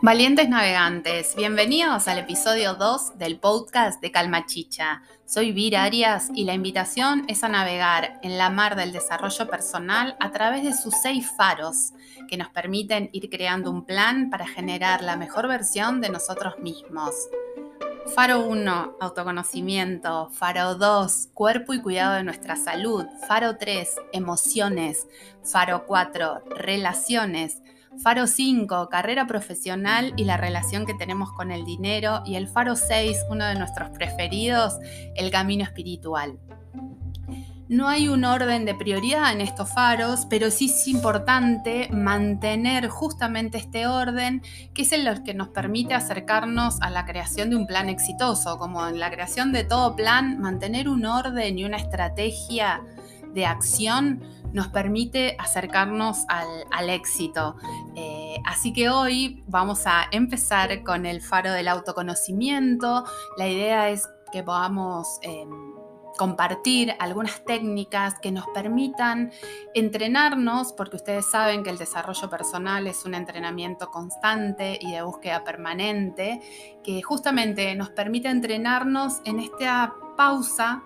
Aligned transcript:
Valientes 0.00 0.48
navegantes, 0.48 1.34
bienvenidos 1.34 2.06
al 2.06 2.18
episodio 2.18 2.74
2 2.74 3.18
del 3.18 3.40
podcast 3.40 4.00
de 4.00 4.12
Calma 4.12 4.46
Chicha. 4.46 5.02
Soy 5.26 5.50
Vir 5.50 5.76
Arias 5.76 6.28
y 6.32 6.44
la 6.44 6.54
invitación 6.54 7.24
es 7.26 7.42
a 7.42 7.48
navegar 7.48 8.20
en 8.22 8.38
la 8.38 8.48
mar 8.48 8.76
del 8.76 8.92
desarrollo 8.92 9.48
personal 9.48 10.16
a 10.20 10.30
través 10.30 10.62
de 10.62 10.72
sus 10.72 10.94
seis 11.02 11.28
faros 11.36 11.94
que 12.28 12.36
nos 12.36 12.48
permiten 12.48 13.10
ir 13.12 13.28
creando 13.28 13.72
un 13.72 13.84
plan 13.84 14.30
para 14.30 14.46
generar 14.46 15.02
la 15.02 15.16
mejor 15.16 15.48
versión 15.48 16.00
de 16.00 16.10
nosotros 16.10 16.60
mismos. 16.60 17.14
Faro 18.14 18.46
1, 18.46 18.98
autoconocimiento. 19.00 20.30
Faro 20.30 20.76
2, 20.76 21.30
cuerpo 21.34 21.74
y 21.74 21.82
cuidado 21.82 22.14
de 22.14 22.22
nuestra 22.22 22.54
salud. 22.54 23.04
Faro 23.26 23.56
3, 23.58 23.96
emociones. 24.12 25.08
Faro 25.42 25.84
4, 25.86 26.44
relaciones. 26.50 27.60
Faro 28.02 28.26
5, 28.26 28.88
carrera 28.88 29.26
profesional 29.26 30.12
y 30.16 30.24
la 30.24 30.36
relación 30.36 30.86
que 30.86 30.94
tenemos 30.94 31.32
con 31.32 31.50
el 31.50 31.64
dinero. 31.64 32.22
Y 32.24 32.36
el 32.36 32.48
Faro 32.48 32.76
6, 32.76 33.24
uno 33.30 33.44
de 33.44 33.54
nuestros 33.56 33.90
preferidos, 33.90 34.78
el 35.16 35.30
camino 35.30 35.64
espiritual. 35.64 36.38
No 37.68 37.86
hay 37.86 38.08
un 38.08 38.24
orden 38.24 38.64
de 38.64 38.74
prioridad 38.74 39.30
en 39.30 39.42
estos 39.42 39.70
faros, 39.70 40.26
pero 40.30 40.50
sí 40.50 40.66
es 40.74 40.88
importante 40.88 41.90
mantener 41.92 42.88
justamente 42.88 43.58
este 43.58 43.86
orden, 43.86 44.40
que 44.72 44.82
es 44.82 44.92
el 44.92 45.22
que 45.22 45.34
nos 45.34 45.48
permite 45.48 45.92
acercarnos 45.92 46.80
a 46.80 46.88
la 46.88 47.04
creación 47.04 47.50
de 47.50 47.56
un 47.56 47.66
plan 47.66 47.90
exitoso. 47.90 48.56
Como 48.56 48.86
en 48.88 48.98
la 48.98 49.10
creación 49.10 49.52
de 49.52 49.64
todo 49.64 49.96
plan, 49.96 50.40
mantener 50.40 50.88
un 50.88 51.04
orden 51.04 51.58
y 51.58 51.64
una 51.66 51.76
estrategia 51.76 52.80
de 53.38 53.46
acción 53.46 54.20
nos 54.52 54.68
permite 54.68 55.36
acercarnos 55.38 56.24
al, 56.28 56.90
éxito. 56.90 57.56
Eh, 57.94 58.36
así 58.44 58.72
que 58.72 58.90
hoy 58.90 59.44
vamos 59.46 59.86
a 59.86 60.08
empezar 60.10 60.82
con 60.82 61.06
el 61.06 61.20
faro 61.20 61.52
del 61.52 61.68
autoconocimiento. 61.68 63.04
La 63.36 63.48
idea 63.48 63.90
es 63.90 64.08
que 64.32 64.42
podamos... 64.42 65.18
Em, 65.22 65.78
compartir 66.18 66.96
algunas 66.98 67.44
técnicas 67.44 68.18
que 68.18 68.32
nos 68.32 68.44
permitan 68.48 69.30
entrenarnos, 69.72 70.72
porque 70.72 70.96
ustedes 70.96 71.24
saben 71.30 71.62
que 71.62 71.70
el 71.70 71.78
desarrollo 71.78 72.28
personal 72.28 72.88
es 72.88 73.04
un 73.04 73.14
entrenamiento 73.14 73.88
constante 73.88 74.80
y 74.82 74.90
de 74.90 75.02
búsqueda 75.02 75.44
permanente, 75.44 76.40
que 76.82 77.00
justamente 77.02 77.72
nos 77.76 77.90
permite 77.90 78.30
entrenarnos 78.30 79.20
en 79.26 79.38
esta 79.38 79.94
pausa 80.16 80.82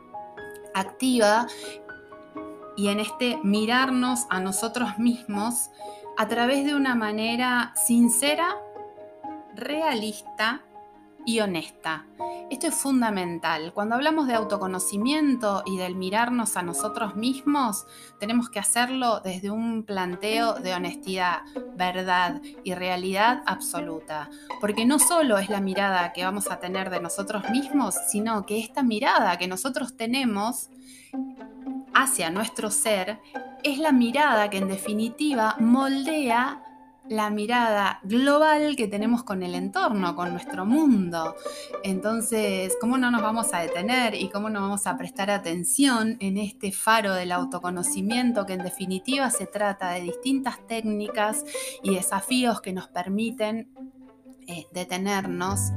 activa 0.75 1.47
y 2.77 2.89
en 2.89 3.01
este 3.01 3.39
mirarnos 3.43 4.27
a 4.31 4.41
nosotros 4.41 4.99
mismos 4.99 5.71
a 6.17 6.29
través 6.29 6.65
de 6.65 6.75
una 6.75 6.95
manera 6.95 7.73
sincera, 7.75 8.57
realista 9.55 10.63
y 11.25 11.41
honesta. 11.41 12.07
Esto 12.51 12.67
es 12.67 12.75
fundamental. 12.75 13.73
Cuando 13.73 13.95
hablamos 13.95 14.27
de 14.27 14.35
autoconocimiento 14.35 15.63
y 15.65 15.79
del 15.79 15.95
mirarnos 15.95 16.57
a 16.59 16.63
nosotros 16.63 17.17
mismos, 17.17 17.87
tenemos 18.21 18.51
que 18.51 18.59
hacerlo 18.59 19.21
desde 19.21 19.51
un 19.51 19.85
planteo 19.85 20.55
de 20.55 20.75
honestidad, 20.75 21.43
verdad 21.77 22.43
y 22.63 22.75
realidad 22.75 23.43
absoluta. 23.47 24.29
Porque 24.61 24.85
no 24.85 24.99
solo 24.99 25.39
es 25.39 25.49
la 25.49 25.61
mirada 25.61 26.13
que 26.13 26.25
vamos 26.25 26.51
a 26.51 26.59
tener 26.59 26.91
de 26.91 27.01
nosotros 27.01 27.49
mismos, 27.51 27.95
sino 28.11 28.45
que 28.45 28.59
esta 28.59 28.83
mirada 28.83 29.39
que 29.39 29.49
nosotros 29.49 29.97
tenemos 29.97 30.69
hacia 31.95 32.31
nuestro 32.31 32.71
ser 32.71 33.21
es 33.63 33.79
la 33.79 33.93
mirada 33.93 34.51
que 34.51 34.59
en 34.59 34.69
definitiva 34.69 35.57
moldea 35.59 36.63
la 37.09 37.31
mirada 37.31 38.01
global 38.05 38.77
que 38.77 38.87
tenemos 38.87 39.25
con 39.25 39.43
el 39.43 39.55
entorno, 39.55 40.15
con 40.15 40.31
nuestro 40.31 40.65
mundo. 40.65 41.35
Entonces, 41.83 42.77
¿cómo 42.81 42.97
no 42.97 43.11
nos 43.11 43.23
vamos 43.23 43.53
a 43.53 43.59
detener 43.59 44.15
y 44.15 44.31
cómo 44.31 44.51
no 44.51 44.61
vamos 44.61 44.87
a 44.87 44.97
prestar 44.97 45.31
atención 45.31 46.17
en 46.21 46.39
este 46.39 46.71
faro 46.71 47.13
del 47.15 47.33
autoconocimiento 47.33 48.47
que 48.47 48.55
en 48.55 48.63
definitiva 48.63 49.31
se 49.31 49.47
trata 49.47 49.91
de 49.91 50.03
distintas 50.03 50.65
técnicas 50.67 51.45
y 51.83 51.95
desafíos 51.95 52.61
que 52.61 52.73
nos 52.73 52.89
permiten 52.89 53.69
eh, 54.47 54.67
detenernos 54.73 55.73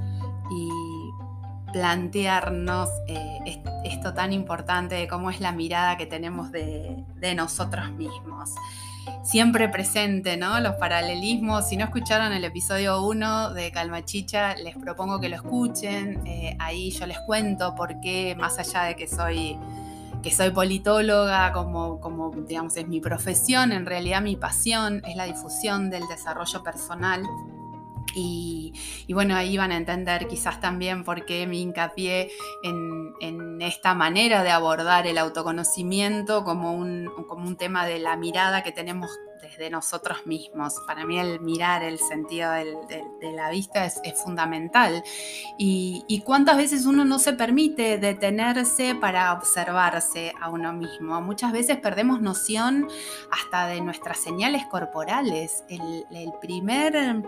y 0.51 0.69
plantearnos 1.75 2.87
eh, 3.05 3.59
esto 3.83 4.13
tan 4.13 4.31
importante 4.31 4.95
de 4.95 5.09
cómo 5.09 5.29
es 5.29 5.41
la 5.41 5.51
mirada 5.51 5.97
que 5.97 6.05
tenemos 6.05 6.49
de, 6.53 7.03
nosotros 7.35 7.91
mismos. 7.91 8.51
Siempre 9.25 9.67
presente, 9.67 10.37
¿no? 10.37 10.57
Los 10.61 10.75
paralelismos. 10.75 11.67
Si 11.67 11.75
no 11.75 11.83
escucharon 11.83 12.31
el 12.31 12.45
episodio 12.45 13.01
1 13.01 13.53
de 13.53 13.71
Calma 13.73 14.05
Chicha, 14.05 14.55
les 14.55 14.77
propongo 14.77 15.19
que 15.19 15.27
lo 15.27 15.35
escuchen. 15.35 16.25
Eh, 16.25 16.55
ahí 16.59 16.91
yo 16.91 17.07
les 17.07 17.19
cuento 17.19 17.75
por 17.75 17.99
qué, 17.99 18.37
más 18.39 18.57
allá 18.57 18.83
de 18.83 18.95
que 18.95 19.09
soy 19.09 19.59
que 20.23 20.31
soy 20.31 20.51
politóloga, 20.51 21.51
como, 21.51 21.99
como 21.99 22.31
digamos 22.31 22.77
es 22.77 22.87
mi 22.87 22.99
profesión, 22.99 23.71
en 23.71 23.85
realidad 23.85 24.23
mi 24.23 24.35
pasión 24.35 25.03
es 25.05 25.15
la 25.15 25.25
difusión 25.25 25.91
del 25.91 26.07
desarrollo 26.07 26.63
personal 26.63 27.21
y, 28.15 28.73
bueno, 29.13 29.35
ahí 29.35 29.57
van 29.57 29.71
a 29.71 29.77
entender 29.77 30.27
quizás 30.27 30.61
también 30.61 31.03
por 31.03 31.25
qué 31.25 31.45
mi 31.47 31.61
hincapié 31.61 32.31
en, 32.63 32.95
esta 33.61 33.93
manera 33.93 34.43
de 34.43 34.51
abordar 34.51 35.07
el 35.07 35.17
autoconocimiento 35.17 36.43
como 36.43 36.73
un, 36.73 37.09
como 37.27 37.47
un 37.47 37.55
tema 37.55 37.85
de 37.85 37.99
la 37.99 38.15
mirada 38.15 38.63
que 38.63 38.71
tenemos 38.71 39.09
desde 39.41 39.69
nosotros 39.69 40.25
mismos. 40.25 40.75
Para 40.85 41.05
mí 41.05 41.17
el 41.17 41.39
mirar, 41.39 41.83
el 41.83 41.99
sentido 41.99 42.51
de 42.51 43.31
la 43.33 43.49
vista 43.49 43.85
es, 43.85 44.01
fundamental. 44.21 45.03
Y, 45.57 46.03
y, 46.07 46.21
cuántas 46.21 46.57
veces 46.57 46.85
uno 46.85 47.05
no 47.05 47.19
se 47.19 47.33
permite 47.33 47.97
detenerse 47.97 48.95
para 48.95 49.33
observarse 49.33 50.33
a 50.41 50.49
uno 50.49 50.73
mismo. 50.73 51.21
Muchas 51.21 51.51
veces 51.51 51.77
perdemos 51.77 52.21
noción 52.21 52.87
hasta 53.31 53.67
de 53.67 53.81
nuestras 53.81 54.19
señales 54.19 54.65
corporales. 54.65 55.63
El 55.69 56.31
primer 56.41 57.23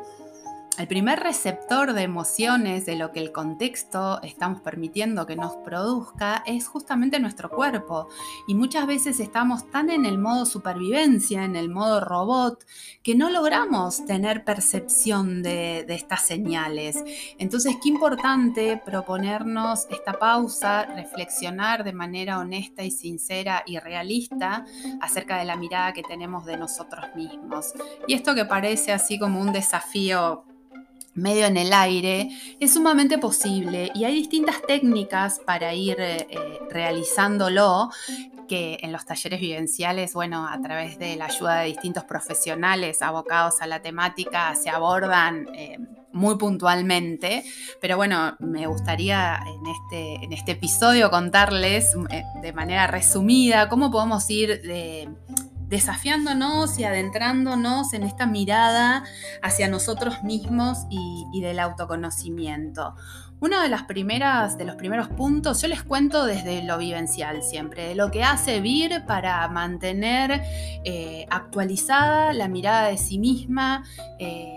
el 0.77 0.87
primer 0.87 1.19
receptor 1.19 1.93
de 1.93 2.03
emociones, 2.03 2.85
de 2.85 2.95
lo 2.95 3.11
que 3.11 3.19
el 3.19 3.31
contexto 3.31 4.21
estamos 4.21 4.61
permitiendo 4.61 5.25
que 5.25 5.35
nos 5.35 5.55
produzca, 5.57 6.43
es 6.45 6.67
justamente 6.67 7.19
nuestro 7.19 7.49
cuerpo. 7.49 8.07
Y 8.47 8.53
muchas 8.53 8.85
veces 8.85 9.19
estamos 9.19 9.69
tan 9.71 9.89
en 9.89 10.05
el 10.05 10.19
modo 10.19 10.45
supervivencia, 10.45 11.43
en 11.43 11.55
el 11.55 11.69
modo 11.69 11.99
robot, 11.99 12.63
que 13.01 13.15
no 13.15 13.29
logramos 13.29 14.05
tener 14.05 14.43
percepción 14.43 15.41
de, 15.41 15.85
estas 15.89 16.21
señales. 16.25 17.03
Entonces, 17.39 17.77
qué 17.81 17.89
importante 17.89 18.79
proponernos 18.85 19.87
esta 19.89 20.13
pausa, 20.13 20.85
reflexionar 20.85 21.83
de 21.83 21.93
manera 21.93 22.37
honesta 22.37 22.83
y 22.83 22.91
sincera 22.91 23.63
y 23.65 23.79
realista 23.79 24.65
acerca 25.01 25.37
de 25.37 25.45
la 25.45 25.55
mirada 25.55 25.93
que 25.93 26.03
tenemos 26.03 26.45
de 26.45 26.57
nosotros 26.57 27.05
mismos. 27.15 27.73
Y 28.07 28.13
esto 28.13 28.35
que 28.35 28.45
parece 28.45 28.91
así 28.91 29.17
como 29.17 29.41
un 29.41 29.51
desafío 29.51 30.45
medio 31.17 31.45
en 31.47 31.57
el 31.57 31.73
aire, 31.73 32.29
es 32.59 32.73
sumamente 32.73 33.17
posible. 33.17 33.91
Y 33.93 34.05
hay 34.05 34.13
distintas 34.13 34.61
técnicas 34.61 35.41
para 35.45 35.73
ir 35.73 35.99
eh, 35.99 36.27
eh, 36.29 36.59
realizándolo 36.69 37.89
que 38.47 38.77
en 38.81 38.93
los 38.93 39.05
talleres 39.05 39.41
vivenciales, 39.41 40.13
bueno, 40.13 40.47
a 40.47 40.61
través 40.61 40.97
de 40.97 41.17
la 41.17 41.25
ayuda 41.25 41.59
de 41.59 41.67
distintos 41.67 42.05
profesionales 42.05 43.01
abocados 43.01 43.55
a 43.61 43.67
la 43.67 43.81
temática, 43.81 44.55
se 44.55 44.69
abordan 44.69 45.47
eh, 45.53 45.79
muy 46.13 46.37
puntualmente, 46.37 47.43
pero 47.81 47.97
bueno, 47.97 48.37
me 48.39 48.65
gustaría 48.67 49.37
en 49.45 49.67
este, 49.67 50.25
en 50.25 50.31
este 50.31 50.53
episodio 50.53 51.11
contarles 51.11 51.93
de 52.41 52.53
manera 52.53 52.87
resumida 52.87 53.67
cómo 53.67 53.91
podemos 53.91 54.27
ir 54.29 54.61
de 54.61 55.09
desafiándonos 55.67 56.79
y 56.79 56.83
adentrándonos 56.83 57.93
en 57.93 58.03
esta 58.03 58.25
mirada 58.25 59.03
hacia 59.41 59.67
nosotros 59.67 60.23
mismos 60.23 60.85
y, 60.89 61.41
del 61.41 61.59
autoconocimiento. 61.59 62.95
Uno 63.39 63.61
de 63.61 63.69
los 63.69 63.83
primeros 63.83 65.09
puntos, 65.09 65.61
yo 65.61 65.67
les 65.67 65.83
cuento 65.83 66.25
desde 66.25 66.63
lo 66.63 66.79
vivencial 66.79 67.43
siempre, 67.43 67.89
de 67.89 67.95
lo 67.95 68.09
que 68.09 68.23
hace 68.23 68.61
Vir 68.61 69.03
para 69.05 69.47
mantener 69.49 70.41
eh, 70.83 71.27
actualizada 71.29 72.33
la 72.33 72.47
mirada 72.47 72.87
de 72.87 72.97
sí 72.97 73.19
misma. 73.19 73.83
Eh, 74.17 74.56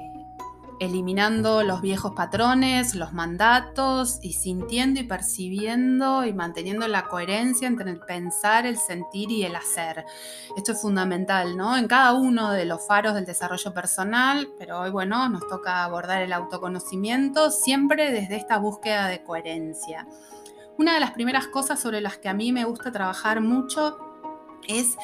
eliminando 0.81 1.63
los 1.63 1.83
viejos 1.83 2.13
patrones, 2.17 2.95
los 2.95 3.13
mandatos 3.13 4.19
y 4.23 4.33
sintiendo 4.33 4.99
y 4.99 5.05
percibiendo 5.05 6.25
y 6.25 6.33
manteniendo 6.33 6.89
la 6.89 7.07
coherencia 7.07 7.69
entre 7.69 7.91
el 7.91 8.01
pensar, 8.01 8.65
el 8.65 8.79
sentir 8.79 9.31
y 9.31 9.45
el 9.45 9.55
hacer. 9.55 10.07
Esto 10.57 10.73
es 10.73 10.81
fundamental, 10.81 11.55
¿no? 11.57 11.77
En 11.77 11.87
cada 11.87 12.15
uno 12.15 12.51
de 12.51 12.65
los 12.65 12.87
faros 12.87 13.15
del 13.15 13.27
desarrollo 13.27 13.75
personal, 13.75 14.49
pero 14.59 14.81
hoy, 14.81 14.91
bueno, 14.91 15.29
nos 15.29 15.47
toca 15.49 15.85
abordar 15.85 16.23
el 16.23 16.33
autoconocimiento 16.33 17.51
siempre 17.51 18.11
desde 18.11 18.37
esta 18.37 18.57
búsqueda 18.57 19.07
de 19.07 19.23
coherencia. 19.23 20.07
Una 20.79 20.95
de 20.95 21.01
las 21.01 21.11
primeras 21.11 21.47
cosas 21.47 21.79
sobre 21.79 22.01
las 22.01 22.17
que 22.17 22.31
a 22.31 22.35
mí 22.35 22.53
me 22.53 22.65
gusta 22.65 22.91
trabajar 22.91 23.43
mucho 23.43 23.99
es 24.67 24.97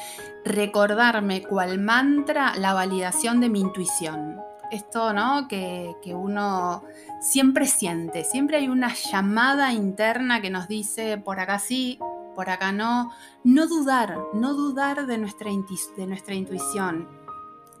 recordarme 0.43 1.43
cual 1.43 1.77
mantra 1.77 2.55
la 2.55 2.73
validación 2.73 3.39
de 3.41 3.49
mi 3.49 3.59
intuición 3.59 4.41
esto, 4.71 5.13
¿no? 5.13 5.47
Que, 5.47 5.95
que, 6.01 6.13
uno 6.13 6.83
siempre 7.21 7.65
siente, 7.65 8.23
siempre 8.23 8.57
hay 8.57 8.69
una 8.69 8.93
llamada 8.93 9.73
interna 9.73 10.41
que 10.41 10.49
nos 10.49 10.67
dice, 10.67 11.17
por 11.17 11.39
acá 11.39 11.59
sí, 11.59 11.99
por 12.37 12.51
acá 12.51 12.71
no. 12.71 13.11
No 13.43 13.67
dudar, 13.67 14.15
no 14.33 14.53
dudar 14.53 15.07
de 15.07 15.17
nuestra, 15.17 15.49
de 15.97 16.07
nuestra 16.07 16.35
intuición, 16.35 17.07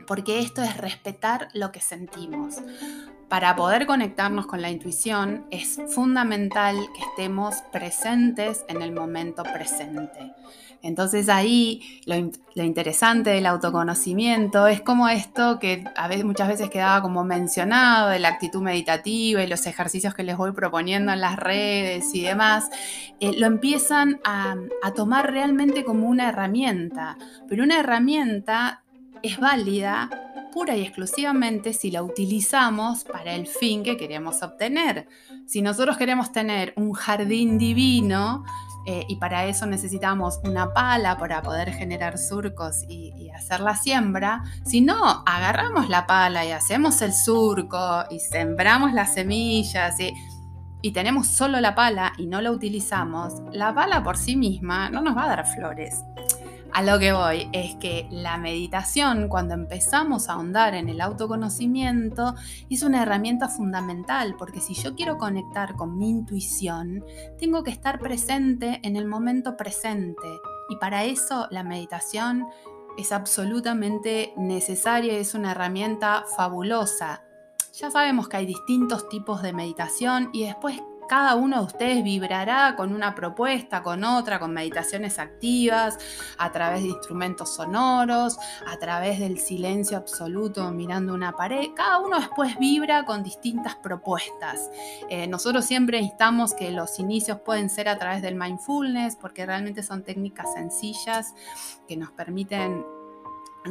porque 0.07 0.39
esto 0.39 0.63
es 0.63 0.75
respetar 0.77 1.49
lo 1.53 1.71
que 1.71 1.79
sentimos. 1.79 2.55
Para 3.29 3.57
poder 3.57 3.85
conectarnos 3.85 4.47
con 4.47 4.61
la 4.61 4.69
intuición 4.69 5.45
es 5.51 5.81
fundamental 5.89 6.77
que 6.95 7.03
estemos 7.03 7.55
presentes 7.73 8.63
en 8.69 8.81
el 8.81 8.93
momento 8.93 9.43
presente. 9.43 10.33
Entonces 10.81 11.27
ahí 11.27 12.01
lo, 12.05 12.15
interesante 12.63 13.31
del 13.31 13.45
autoconocimiento 13.47 14.67
es 14.67 14.79
como 14.79 15.09
esto 15.09 15.59
que 15.59 15.83
a 15.95 16.07
veces, 16.07 16.23
muchas 16.23 16.47
veces 16.47 16.69
quedaba 16.69 17.01
como 17.01 17.25
mencionado, 17.25 18.09
de 18.09 18.19
la 18.19 18.29
actitud 18.29 18.61
meditativa 18.61 19.43
y 19.43 19.47
los 19.47 19.65
ejercicios 19.65 20.13
que 20.13 20.23
les 20.23 20.37
voy 20.37 20.53
proponiendo 20.53 21.11
en 21.11 21.19
las 21.19 21.35
redes 21.35 22.13
y 22.13 22.21
demás, 22.21 22.69
eh, 23.19 23.33
lo 23.37 23.47
empiezan 23.47 24.21
a, 24.23 24.55
a 24.83 24.93
tomar 24.93 25.31
realmente 25.31 25.83
como 25.83 26.07
una 26.07 26.29
herramienta, 26.29 27.17
pero 27.49 27.63
una 27.63 27.79
herramienta 27.79 28.83
es 29.23 29.39
válida 29.39 30.09
y 30.65 30.81
exclusivamente 30.81 31.71
si 31.71 31.91
la 31.91 32.01
utilizamos 32.01 33.03
para 33.03 33.35
el 33.35 33.45
fin 33.47 33.83
que 33.83 33.95
queremos 33.95 34.41
obtener. 34.41 35.07
Si 35.45 35.61
nosotros 35.61 35.97
queremos 35.97 36.31
tener 36.31 36.73
un 36.77 36.93
jardín 36.93 37.57
divino, 37.57 38.43
eh, 38.87 39.05
y 39.07 39.17
para 39.17 39.45
eso 39.45 39.65
necesitamos 39.65 40.39
una 40.43 40.73
pala 40.73 41.17
para 41.17 41.41
poder 41.41 41.71
generar 41.73 42.17
surcos 42.17 42.83
y, 42.87 43.29
hacer 43.29 43.59
la 43.59 43.75
siembra. 43.75 44.43
Si 44.65 44.81
no, 44.81 45.23
agarramos 45.25 45.89
la 45.89 46.07
pala 46.07 46.43
y 46.43 46.51
hacemos 46.51 47.01
el 47.03 47.13
surco 47.13 48.05
y 48.09 48.19
sembramos 48.19 48.93
las 48.93 49.13
semillas 49.13 49.99
y, 49.99 50.11
y 50.81 50.91
tenemos 50.91 51.27
solo 51.27 51.59
la 51.59 51.75
pala 51.75 52.13
y 52.17 52.25
no 52.25 52.41
la 52.41 52.49
utilizamos, 52.49 53.33
la 53.51 53.75
pala 53.75 54.03
por 54.03 54.17
sí 54.17 54.35
misma 54.35 54.89
no 54.89 55.01
nos 55.01 55.15
va 55.15 55.25
a 55.25 55.35
dar 55.35 55.45
flores. 55.45 56.01
A 56.73 56.83
lo 56.83 56.99
que 56.99 57.11
voy 57.11 57.49
es 57.53 57.75
que 57.75 58.07
la 58.11 58.37
meditación, 58.37 59.29
cuando 59.29 59.55
empezamos 59.55 60.29
a 60.29 60.33
ahondar 60.33 60.75
en 60.75 60.89
el 60.89 61.01
autoconocimiento, 61.01 62.35
es 62.69 62.83
una 62.83 63.01
herramienta 63.01 63.47
fundamental, 63.47 64.35
porque 64.37 64.61
si 64.61 64.75
yo 64.75 64.93
quiero 64.93 65.17
conectar 65.17 65.75
con 65.75 65.97
mi 65.97 66.09
intuición, 66.09 67.03
tengo 67.39 67.63
que 67.63 67.71
estar 67.71 67.99
presente 67.99 68.79
en 68.83 68.95
el 68.95 69.05
momento 69.05 69.57
presente. 69.57 70.27
Y 70.69 70.75
para 70.75 71.03
eso 71.05 71.47
la 71.49 71.63
meditación 71.63 72.45
es 72.97 73.11
absolutamente 73.11 74.33
necesaria, 74.37 75.17
es 75.17 75.33
una 75.33 75.51
herramienta 75.51 76.25
fabulosa. 76.35 77.23
Ya 77.73 77.91
sabemos 77.91 78.27
que 78.27 78.37
hay 78.37 78.45
distintos 78.45 79.07
tipos 79.07 79.41
de 79.41 79.53
meditación 79.53 80.29
y 80.33 80.45
después 80.45 80.81
cada 81.07 81.35
uno 81.35 81.59
de 81.59 81.65
ustedes 81.65 82.03
vibrará 82.03 82.75
con 82.75 82.93
una 82.93 83.15
propuesta, 83.15 83.83
con 83.83 84.03
otra, 84.03 84.39
con 84.39 84.53
meditaciones 84.53 85.19
activas, 85.19 85.97
a 86.37 86.51
través 86.51 86.81
de 86.83 86.89
instrumentos 86.89 87.55
sonoros, 87.55 88.37
a 88.65 88.77
través 88.77 89.19
del 89.19 89.39
silencio 89.39 89.97
absoluto 89.97 90.69
mirando 90.71 91.13
una 91.13 91.31
pared. 91.31 91.69
Cada 91.75 91.99
uno 91.99 92.19
después 92.19 92.57
vibra 92.59 93.05
con 93.05 93.23
distintas 93.23 93.75
propuestas. 93.75 94.69
Eh, 95.09 95.27
nosotros 95.27 95.65
siempre 95.65 95.99
instamos 95.99 96.53
que 96.53 96.71
los 96.71 96.99
inicios 96.99 97.39
pueden 97.41 97.69
ser 97.69 97.89
a 97.89 97.97
través 97.97 98.21
del 98.21 98.35
mindfulness, 98.35 99.15
porque 99.15 99.45
realmente 99.45 99.83
son 99.83 100.03
técnicas 100.03 100.53
sencillas 100.53 101.33
que 101.87 101.97
nos 101.97 102.11
permiten 102.11 102.83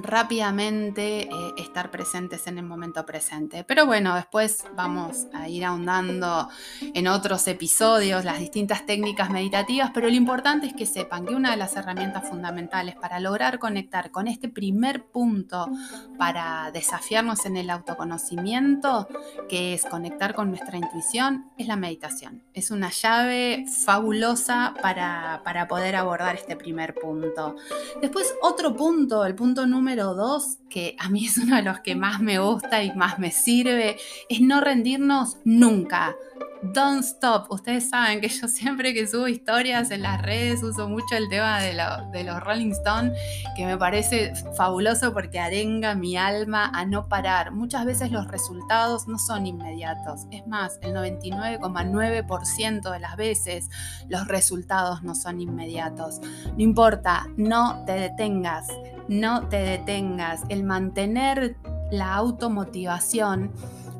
rápidamente 0.02 1.22
eh, 1.22 1.28
estar 1.58 1.90
presentes 1.90 2.46
en 2.46 2.58
el 2.58 2.64
momento 2.64 3.04
presente. 3.06 3.64
Pero 3.64 3.86
bueno, 3.86 4.14
después 4.14 4.64
vamos 4.74 5.26
a 5.32 5.48
ir 5.48 5.64
ahondando 5.64 6.48
en 6.80 7.08
otros 7.08 7.46
episodios 7.48 8.24
las 8.24 8.38
distintas 8.38 8.86
técnicas 8.86 9.30
meditativas, 9.30 9.90
pero 9.94 10.08
lo 10.08 10.14
importante 10.14 10.66
es 10.66 10.74
que 10.74 10.86
sepan 10.86 11.26
que 11.26 11.34
una 11.34 11.50
de 11.50 11.56
las 11.56 11.76
herramientas 11.76 12.28
fundamentales 12.28 12.96
para 12.96 13.20
lograr 13.20 13.58
conectar 13.58 14.10
con 14.10 14.28
este 14.28 14.48
primer 14.48 15.04
punto 15.04 15.68
para 16.18 16.70
desafiarnos 16.72 17.46
en 17.46 17.56
el 17.56 17.70
autoconocimiento, 17.70 19.08
que 19.48 19.74
es 19.74 19.84
conectar 19.84 20.34
con 20.34 20.50
nuestra 20.50 20.76
intuición, 20.76 21.50
es 21.58 21.66
la 21.66 21.76
meditación. 21.76 22.42
Es 22.52 22.70
una 22.70 22.90
llave 22.90 23.66
fabulosa 23.84 24.74
para, 24.82 25.42
para 25.44 25.68
poder 25.68 25.96
abordar 25.96 26.34
este 26.34 26.56
primer 26.56 26.94
punto. 26.94 27.56
Después 28.00 28.34
otro 28.42 28.76
punto, 28.76 29.24
el 29.24 29.34
punto 29.34 29.66
número 29.66 29.85
número 29.86 30.14
dos, 30.14 30.58
que 30.68 30.96
a 30.98 31.08
mí 31.08 31.26
es 31.26 31.38
uno 31.38 31.56
de 31.56 31.62
los 31.62 31.80
que 31.80 31.94
más 31.94 32.20
me 32.20 32.38
gusta 32.38 32.82
y 32.82 32.92
más 32.94 33.18
me 33.18 33.30
sirve, 33.30 33.96
es 34.28 34.40
no 34.40 34.60
rendirnos 34.60 35.38
nunca. 35.44 36.14
Don't 36.62 37.04
stop. 37.04 37.50
Ustedes 37.50 37.90
saben 37.90 38.20
que 38.20 38.28
yo 38.28 38.48
siempre 38.48 38.94
que 38.94 39.06
subo 39.06 39.28
historias 39.28 39.90
en 39.90 40.02
las 40.02 40.20
redes 40.22 40.62
uso 40.62 40.88
mucho 40.88 41.14
el 41.14 41.28
tema 41.28 41.60
de, 41.60 41.78
de 42.12 42.24
los 42.24 42.42
Rolling 42.42 42.70
Stones, 42.70 43.12
que 43.54 43.66
me 43.66 43.76
parece 43.76 44.32
fabuloso 44.56 45.12
porque 45.12 45.38
arenga 45.38 45.94
mi 45.94 46.16
alma 46.16 46.70
a 46.74 46.86
no 46.86 47.08
parar. 47.08 47.52
Muchas 47.52 47.84
veces 47.84 48.10
los 48.10 48.26
resultados 48.28 49.06
no 49.06 49.18
son 49.18 49.46
inmediatos. 49.46 50.22
Es 50.30 50.46
más, 50.46 50.78
el 50.82 50.94
99,9% 50.94 52.90
de 52.90 53.00
las 53.00 53.16
veces 53.16 53.68
los 54.08 54.26
resultados 54.26 55.02
no 55.02 55.14
son 55.14 55.40
inmediatos. 55.40 56.20
No 56.20 56.62
importa, 56.62 57.26
no 57.36 57.84
te 57.84 57.92
detengas 57.92 58.66
no 59.08 59.48
te 59.48 59.58
detengas. 59.58 60.42
El 60.56 60.64
mantener 60.64 61.58
la 61.90 62.14
automotivación 62.14 63.52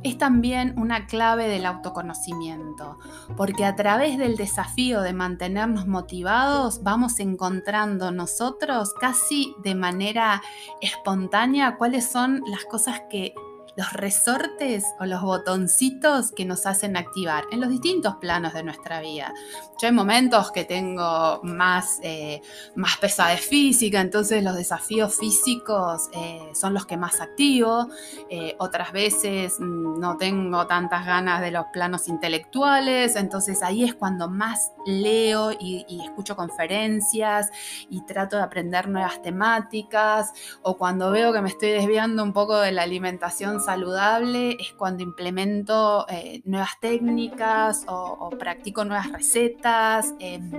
es 0.03 0.17
también 0.17 0.73
una 0.79 1.07
clave 1.07 1.49
del 1.49 1.67
autoconocimiento, 1.67 2.99
porque 3.37 3.67
a 3.67 3.77
través 3.77 4.17
del 4.17 4.37
desafío 4.37 5.03
de 5.03 5.13
mantenernos 5.13 5.87
motivados 5.87 6.83
vamos 6.83 7.21
encontrando 7.21 8.11
nosotros 8.11 8.95
casi 8.99 9.55
de 9.65 9.75
manera 9.75 10.41
espontánea 10.81 11.77
cuáles 11.77 12.07
son 12.07 12.41
las 12.47 12.65
cosas 12.65 13.03
que 13.11 13.35
los 13.77 13.93
resortes 13.93 14.85
o 14.99 15.05
los 15.05 15.23
botoncitos 15.23 16.33
que 16.33 16.45
nos 16.45 16.67
hacen 16.67 16.97
activar 16.97 17.45
en 17.53 17.61
los 17.61 17.69
distintos 17.69 18.17
planos 18.17 18.55
de 18.55 18.63
nuestra 18.63 19.01
vida. 19.01 19.33
Yo 19.81 19.89
hay 19.89 19.93
momentos 19.93 20.51
que 20.51 20.65
tengo 20.65 21.41
más, 21.43 21.99
eh, 22.03 22.41
más 22.75 22.97
pesadez 22.97 23.41
física, 23.41 24.01
entonces 24.01 24.43
los 24.43 24.57
desafíos 24.57 25.15
físicos 25.17 26.09
eh, 26.13 26.51
son 26.55 26.73
los 26.73 26.87
que 26.87 26.97
más 26.97 27.21
activo. 27.21 27.89
Eh, 28.31 28.57
otras 28.59 28.93
veces 28.93 29.61
mm, 29.61 30.01
no 30.01 30.17
tengo 30.17 30.67
tantas 30.67 31.05
ganas 31.05 31.43
de 31.43 31.51
los 31.51 31.67
planos 31.73 32.09
intelectuales, 32.09 33.17
entonces 33.17 33.63
ahí 33.63 33.85
es 33.85 33.95
cuando 33.95 34.31
más 34.31 34.73
leo 34.87 35.53
y, 35.53 35.85
y 35.87 36.01
escucho 36.03 36.35
conferencias 36.35 37.51
y 37.91 38.05
trato 38.07 38.37
de 38.37 38.43
aprender 38.43 38.89
nuevas 38.89 39.21
temáticas 39.21 40.33
o 40.63 40.79
cuando 40.79 41.11
veo 41.11 41.33
que 41.35 41.43
me 41.43 41.51
estoy 41.51 41.71
desviando 41.71 42.23
un 42.23 42.33
poco 42.33 42.59
de 42.59 42.73
la 42.73 42.83
alimentación 42.83 43.61
saludable 43.67 44.57
es 44.61 44.73
cuando 44.73 45.03
implemento 45.03 46.07
eh, 46.09 46.41
nuevas 46.45 46.81
técnicas 46.81 47.85
o, 47.89 48.31
practico 48.39 48.85
nuevas 48.85 49.13
recetas. 49.13 50.15
Em, 50.21 50.51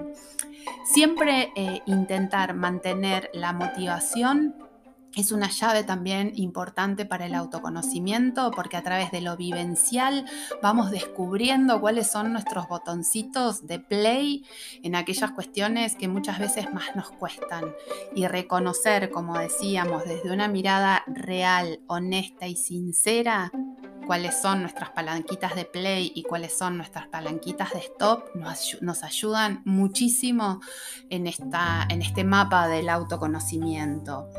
siempre 0.85 1.51
eh, 1.55 1.81
intentar 1.85 2.53
mantener 2.53 3.29
la 3.33 3.53
motivación 3.53 4.66
es 5.17 5.31
una 5.31 5.49
llave 5.49 5.83
también 5.83 6.31
importante 6.35 7.05
para 7.05 7.25
el 7.25 7.33
autoconocimiento 7.33 8.51
porque 8.51 8.77
a 8.77 8.83
través 8.83 9.11
de 9.11 9.21
lo 9.21 9.35
vivencial 9.35 10.25
vamos 10.61 10.91
descubriendo 10.91 11.81
cuáles 11.81 12.09
son 12.11 12.31
nuestros 12.31 12.67
botoncitos 12.67 13.65
de 13.65 13.79
play 13.79 14.45
en 14.83 14.95
aquellas 14.95 15.31
cuestiones 15.31 15.95
que 15.95 16.07
muchas 16.07 16.37
veces 16.37 16.71
más 16.71 16.95
nos 16.95 17.09
cuestan 17.09 17.73
y 18.15 18.27
reconocer, 18.27 19.09
como 19.09 19.37
decíamos, 19.37 20.05
desde 20.05 20.31
una 20.31 20.47
mirada 20.47 21.03
real, 21.07 21.79
honesta 21.87 22.47
y 22.47 22.55
sincera 22.55 23.51
cuáles 24.07 24.41
son 24.41 24.61
nuestras 24.61 24.89
palanquitas 24.91 25.53
de 25.53 25.65
play 25.65 26.13
y 26.15 26.23
cuáles 26.23 26.57
son 26.57 26.77
nuestras 26.77 27.07
palanquitas 27.07 27.73
de 27.73 27.79
stop 27.79 28.23
nos, 28.35 29.03
ayudan 29.03 29.61
muchísimo 29.65 30.61
en, 31.09 31.27
este 31.27 32.23
mapa 32.23 32.69
del 32.69 32.87
autoconocimiento. 32.89 34.29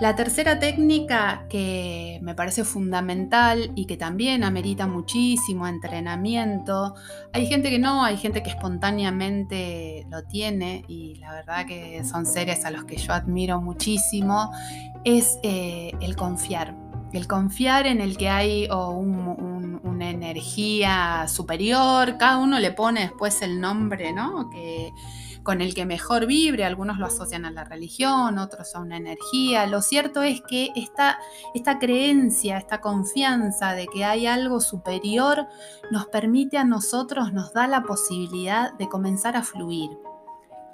La 0.00 0.16
tercera 0.16 0.58
técnica 0.58 1.46
que 1.48 2.18
me 2.20 2.34
parece 2.34 2.64
fundamental 2.64 3.70
y 3.76 3.86
que 3.86 3.96
también 3.96 4.42
amerita 4.42 4.88
muchísimo 4.88 5.68
entrenamiento, 5.68 6.94
hay 7.32 7.46
gente 7.46 7.70
que 7.70 7.78
no, 7.78 8.02
hay 8.02 8.16
gente 8.16 8.42
que 8.42 8.50
espontáneamente 8.50 10.04
lo 10.10 10.24
tiene 10.24 10.84
y 10.88 11.14
la 11.16 11.32
verdad 11.32 11.64
que 11.66 12.02
son 12.02 12.26
seres 12.26 12.64
a 12.64 12.72
los 12.72 12.84
que 12.84 12.96
yo 12.96 13.12
admiro 13.12 13.60
muchísimo, 13.60 14.50
es 15.04 15.38
eh, 15.44 15.92
el 16.00 16.16
confiar. 16.16 16.74
El 17.12 17.28
confiar 17.28 17.86
en 17.86 18.00
el 18.00 18.16
que 18.16 18.28
hay 18.28 18.68
una 18.68 20.10
energía 20.10 21.26
superior, 21.28 22.18
cada 22.18 22.38
uno 22.38 22.58
le 22.58 22.72
pone 22.72 23.02
después 23.02 23.40
el 23.42 23.60
nombre 23.60 24.12
¿no? 24.12 24.50
Con 25.44 25.60
el 25.60 25.74
que 25.74 25.86
mejor 25.86 26.26
vibre, 26.26 26.64
algunos 26.64 26.98
lo 26.98 27.06
asocian 27.06 27.44
a 27.44 27.52
la 27.52 27.64
religión, 27.64 28.38
otros 28.38 28.74
a 28.74 28.80
una 28.80 28.96
energía. 28.96 29.66
Lo 29.66 29.82
cierto 29.82 30.22
es 30.22 30.40
que 30.42 30.70
esta, 30.74 31.18
esta 31.54 31.78
creencia, 31.78 32.58
esta 32.58 32.80
confianza 32.80 33.74
de 33.74 33.86
que 33.86 34.04
hay 34.04 34.26
algo 34.26 34.60
superior 34.60 35.46
nos 35.90 36.06
permite 36.06 36.58
a 36.58 36.64
nosotros, 36.64 37.32
nos 37.32 37.52
da 37.52 37.68
la 37.68 37.82
posibilidad 37.82 38.72
de 38.72 38.88
comenzar 38.88 39.36
a 39.36 39.42
fluir 39.42 39.90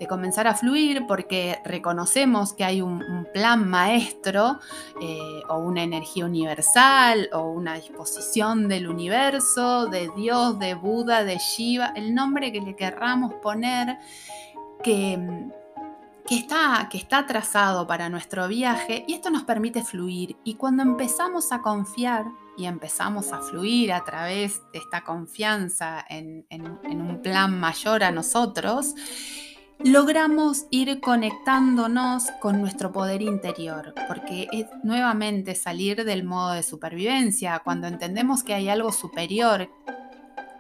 de 0.01 0.07
comenzar 0.07 0.47
a 0.47 0.55
fluir 0.55 1.05
porque 1.07 1.61
reconocemos 1.63 2.55
que 2.55 2.65
hay 2.65 2.81
un, 2.81 3.29
plan 3.35 3.69
maestro 3.69 4.59
eh, 5.01 5.43
o 5.51 5.59
una 5.59 5.83
energía 5.83 6.25
universal 6.25 7.29
o 7.35 7.51
una 7.51 7.75
disposición 7.75 8.67
del 8.67 8.89
universo, 8.89 9.87
de 9.87 10.11
Dios, 10.17 10.59
de 10.59 10.75
Buda, 10.75 11.23
de 11.23 11.37
Shiva, 11.37 11.93
el 11.95 12.15
nombre 12.15 12.51
que 12.51 12.63
le 12.63 12.75
querramos 12.75 13.35
poner, 13.35 13.99
que, 14.83 15.19
está, 16.29 16.89
que 16.91 16.99
está 16.99 17.27
trazado 17.27 17.87
para 17.87 18.09
nuestro 18.09 18.49
viaje 18.49 19.05
y 19.07 19.15
esto 19.15 19.31
nos 19.31 19.45
permite 19.45 19.83
fluir. 19.83 20.37
Y 20.45 20.55
cuando 20.55 20.83
empezamos 20.83 21.53
a 21.53 21.63
confiar 21.63 22.27
y 22.57 22.67
empezamos 22.67 23.33
a 23.33 23.41
fluir 23.41 23.93
a 23.93 24.05
través 24.05 24.61
de 24.73 24.79
esta 24.79 25.03
confianza 25.03 26.05
en, 26.09 26.47
en 26.51 27.01
un 27.01 27.23
plan 27.23 27.59
mayor 27.59 28.03
a 28.05 28.11
nosotros, 28.11 28.95
logramos 29.83 30.67
ir 30.71 31.01
conectándonos 31.01 32.31
con 32.41 32.61
nuestro 32.61 32.93
poder 32.93 33.23
interior, 33.23 33.95
porque 34.09 34.47
es 34.53 34.67
nuevamente 34.83 35.55
salir 35.55 36.05
del 36.05 36.25
modo 36.25 36.53
de 36.53 36.63
supervivencia, 36.63 37.61
cuando 37.65 37.87
entendemos 37.87 38.43
que 38.43 38.53
hay 38.53 38.69
algo 38.69 38.93
superior, 38.93 39.71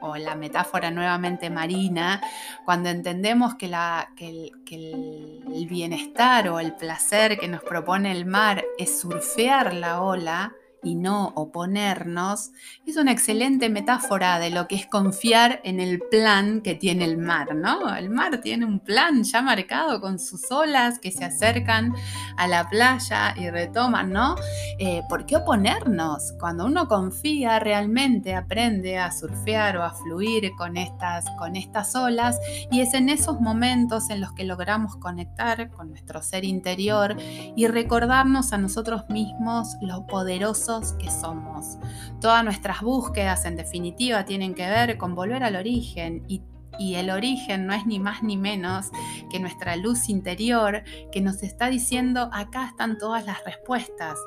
o 0.00 0.16
la 0.16 0.34
metáfora 0.34 0.90
nuevamente 0.90 1.50
marina, 1.50 2.20
cuando 2.64 2.88
entendemos 2.88 3.54
que, 3.54 3.66
el 3.66 5.66
bienestar 5.68 6.48
o 6.48 6.60
el 6.60 6.74
placer 6.74 7.38
que 7.38 7.48
nos 7.48 7.62
propone 7.62 8.12
el 8.12 8.26
mar 8.26 8.64
es 8.78 9.00
surfear 9.00 9.74
la 9.74 10.02
ola, 10.02 10.52
y 10.82 10.94
no 10.94 11.32
oponernos, 11.34 12.50
es 12.86 12.96
una 12.96 13.12
excelente 13.12 13.68
metáfora 13.68 14.38
de 14.38 14.50
lo 14.50 14.66
que 14.66 14.76
es 14.76 14.86
confiar 14.86 15.60
en 15.64 15.80
el 15.80 16.00
plan 16.10 16.60
que 16.62 16.74
tiene 16.74 17.04
el 17.04 17.18
mar, 17.18 17.54
¿no? 17.54 17.94
El 17.94 18.10
mar 18.10 18.40
tiene 18.40 18.64
un 18.64 18.80
plan 18.80 19.22
ya 19.22 19.42
marcado 19.42 20.00
con 20.00 20.18
sus 20.18 20.50
olas 20.50 20.98
que 20.98 21.12
se 21.12 21.24
acercan 21.24 21.94
a 22.36 22.46
la 22.46 22.68
playa 22.68 23.34
y 23.36 23.50
retoman, 23.50 24.12
¿no? 24.12 24.36
Eh, 24.78 25.02
¿Por 25.08 25.26
qué 25.26 25.36
oponernos? 25.36 26.32
Cuando 26.38 26.64
uno 26.64 26.88
confía 26.88 27.58
realmente 27.58 28.34
aprende 28.34 28.98
a 28.98 29.12
surfear 29.12 29.76
o 29.76 29.82
a 29.82 29.92
fluir 29.92 30.52
con 30.56 30.76
estas, 30.76 31.26
con 31.38 31.56
estas 31.56 31.94
olas 31.94 32.38
y 32.70 32.80
es 32.80 32.94
en 32.94 33.08
esos 33.08 33.40
momentos 33.40 34.10
en 34.10 34.20
los 34.20 34.32
que 34.32 34.44
logramos 34.44 34.96
conectar 34.96 35.70
con 35.70 35.90
nuestro 35.90 36.22
ser 36.22 36.44
interior 36.44 37.16
y 37.56 37.66
recordarnos 37.66 38.52
a 38.52 38.58
nosotros 38.58 39.08
mismos 39.08 39.76
lo 39.80 40.06
poderoso 40.06 40.69
que 40.98 41.10
somos. 41.10 41.78
Todas 42.20 42.44
nuestras 42.44 42.80
búsquedas, 42.80 43.44
en 43.44 43.56
definitiva, 43.56 44.24
tienen 44.24 44.54
que 44.54 44.68
ver 44.68 44.98
con 44.98 45.14
volver 45.14 45.42
al 45.42 45.56
origen 45.56 46.24
y 46.28 46.94
el 46.94 47.10
origen 47.10 47.66
no 47.66 47.74
es 47.74 47.84
ni 47.86 47.98
más 47.98 48.22
ni 48.22 48.36
menos 48.36 48.90
que 49.30 49.40
nuestra 49.40 49.76
luz 49.76 50.08
interior 50.08 50.82
que 51.12 51.20
nos 51.20 51.42
está 51.42 51.68
diciendo 51.68 52.30
acá 52.32 52.68
están 52.68 52.96
todas 52.98 53.26
las 53.26 53.44
respuestas. 53.44 54.18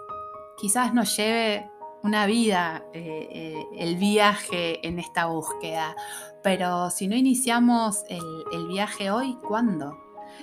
Quizás 0.58 0.94
nos 0.94 1.16
lleve 1.18 1.70
una 2.04 2.26
vida 2.26 2.84
eh, 2.94 3.28
eh, 3.32 3.66
el 3.78 3.96
viaje 3.96 4.86
en 4.86 5.00
esta 5.00 5.26
búsqueda, 5.26 5.96
pero 6.44 6.90
si 6.90 7.08
no 7.08 7.16
iniciamos 7.16 8.04
el, 8.10 8.22
el 8.52 8.68
viaje 8.68 9.10
hoy, 9.10 9.38
¿cuándo? 9.48 9.98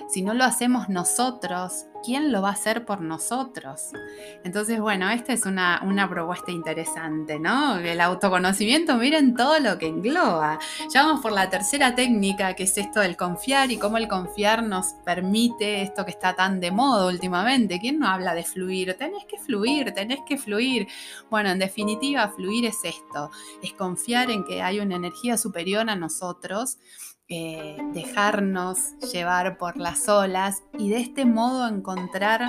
Si 0.09 0.21
no 0.21 0.33
lo 0.33 0.43
hacemos 0.43 0.89
nosotros, 0.89 1.85
¿quién 2.03 2.31
lo 2.31 2.41
va 2.41 2.49
a 2.49 2.53
hacer 2.53 2.85
por 2.85 3.01
nosotros? 3.01 3.91
Entonces, 4.43 4.79
bueno, 4.79 5.09
esta 5.09 5.33
es 5.33 5.45
una, 5.45 6.07
propuesta 6.09 6.51
interesante, 6.51 7.39
¿no? 7.39 7.77
El 7.77 8.01
autoconocimiento, 8.01 8.95
miren 8.97 9.35
todo 9.35 9.59
lo 9.59 9.77
que 9.77 9.87
engloba. 9.87 10.59
Ya 10.93 11.03
vamos 11.03 11.21
por 11.21 11.31
la 11.31 11.49
tercera 11.49 11.95
técnica, 11.95 12.55
que 12.55 12.63
es 12.63 12.77
esto 12.77 12.99
del 12.99 13.15
confiar 13.15 13.71
y 13.71 13.77
cómo 13.77 13.97
el 13.97 14.07
confiar 14.07 14.63
nos 14.63 14.93
permite 15.05 15.81
esto 15.83 16.05
que 16.05 16.11
está 16.11 16.35
tan 16.35 16.59
de 16.59 16.71
moda 16.71 17.07
últimamente. 17.07 17.79
¿Quién 17.79 17.99
no 17.99 18.07
habla 18.07 18.33
de 18.33 18.43
fluir? 18.43 18.95
Tenés 18.95 19.25
que 19.25 19.37
fluir, 19.37 19.91
tenés 19.93 20.19
que 20.27 20.37
fluir. 20.37 20.87
Bueno, 21.29 21.49
en 21.49 21.59
definitiva, 21.59 22.27
fluir 22.29 22.65
es 22.65 22.83
esto, 22.83 23.29
es 23.61 23.73
confiar 23.73 24.31
en 24.31 24.43
que 24.43 24.61
hay 24.61 24.79
una 24.79 24.95
energía 24.95 25.37
superior 25.37 25.89
a 25.89 25.95
nosotros 25.95 26.77
eh, 27.33 27.77
dejarnos 27.93 28.99
llevar 29.13 29.57
por 29.57 29.77
las 29.77 30.09
olas 30.09 30.63
y 30.77 30.89
de 30.89 30.99
este 30.99 31.23
modo 31.23 31.65
encontrar 31.65 32.41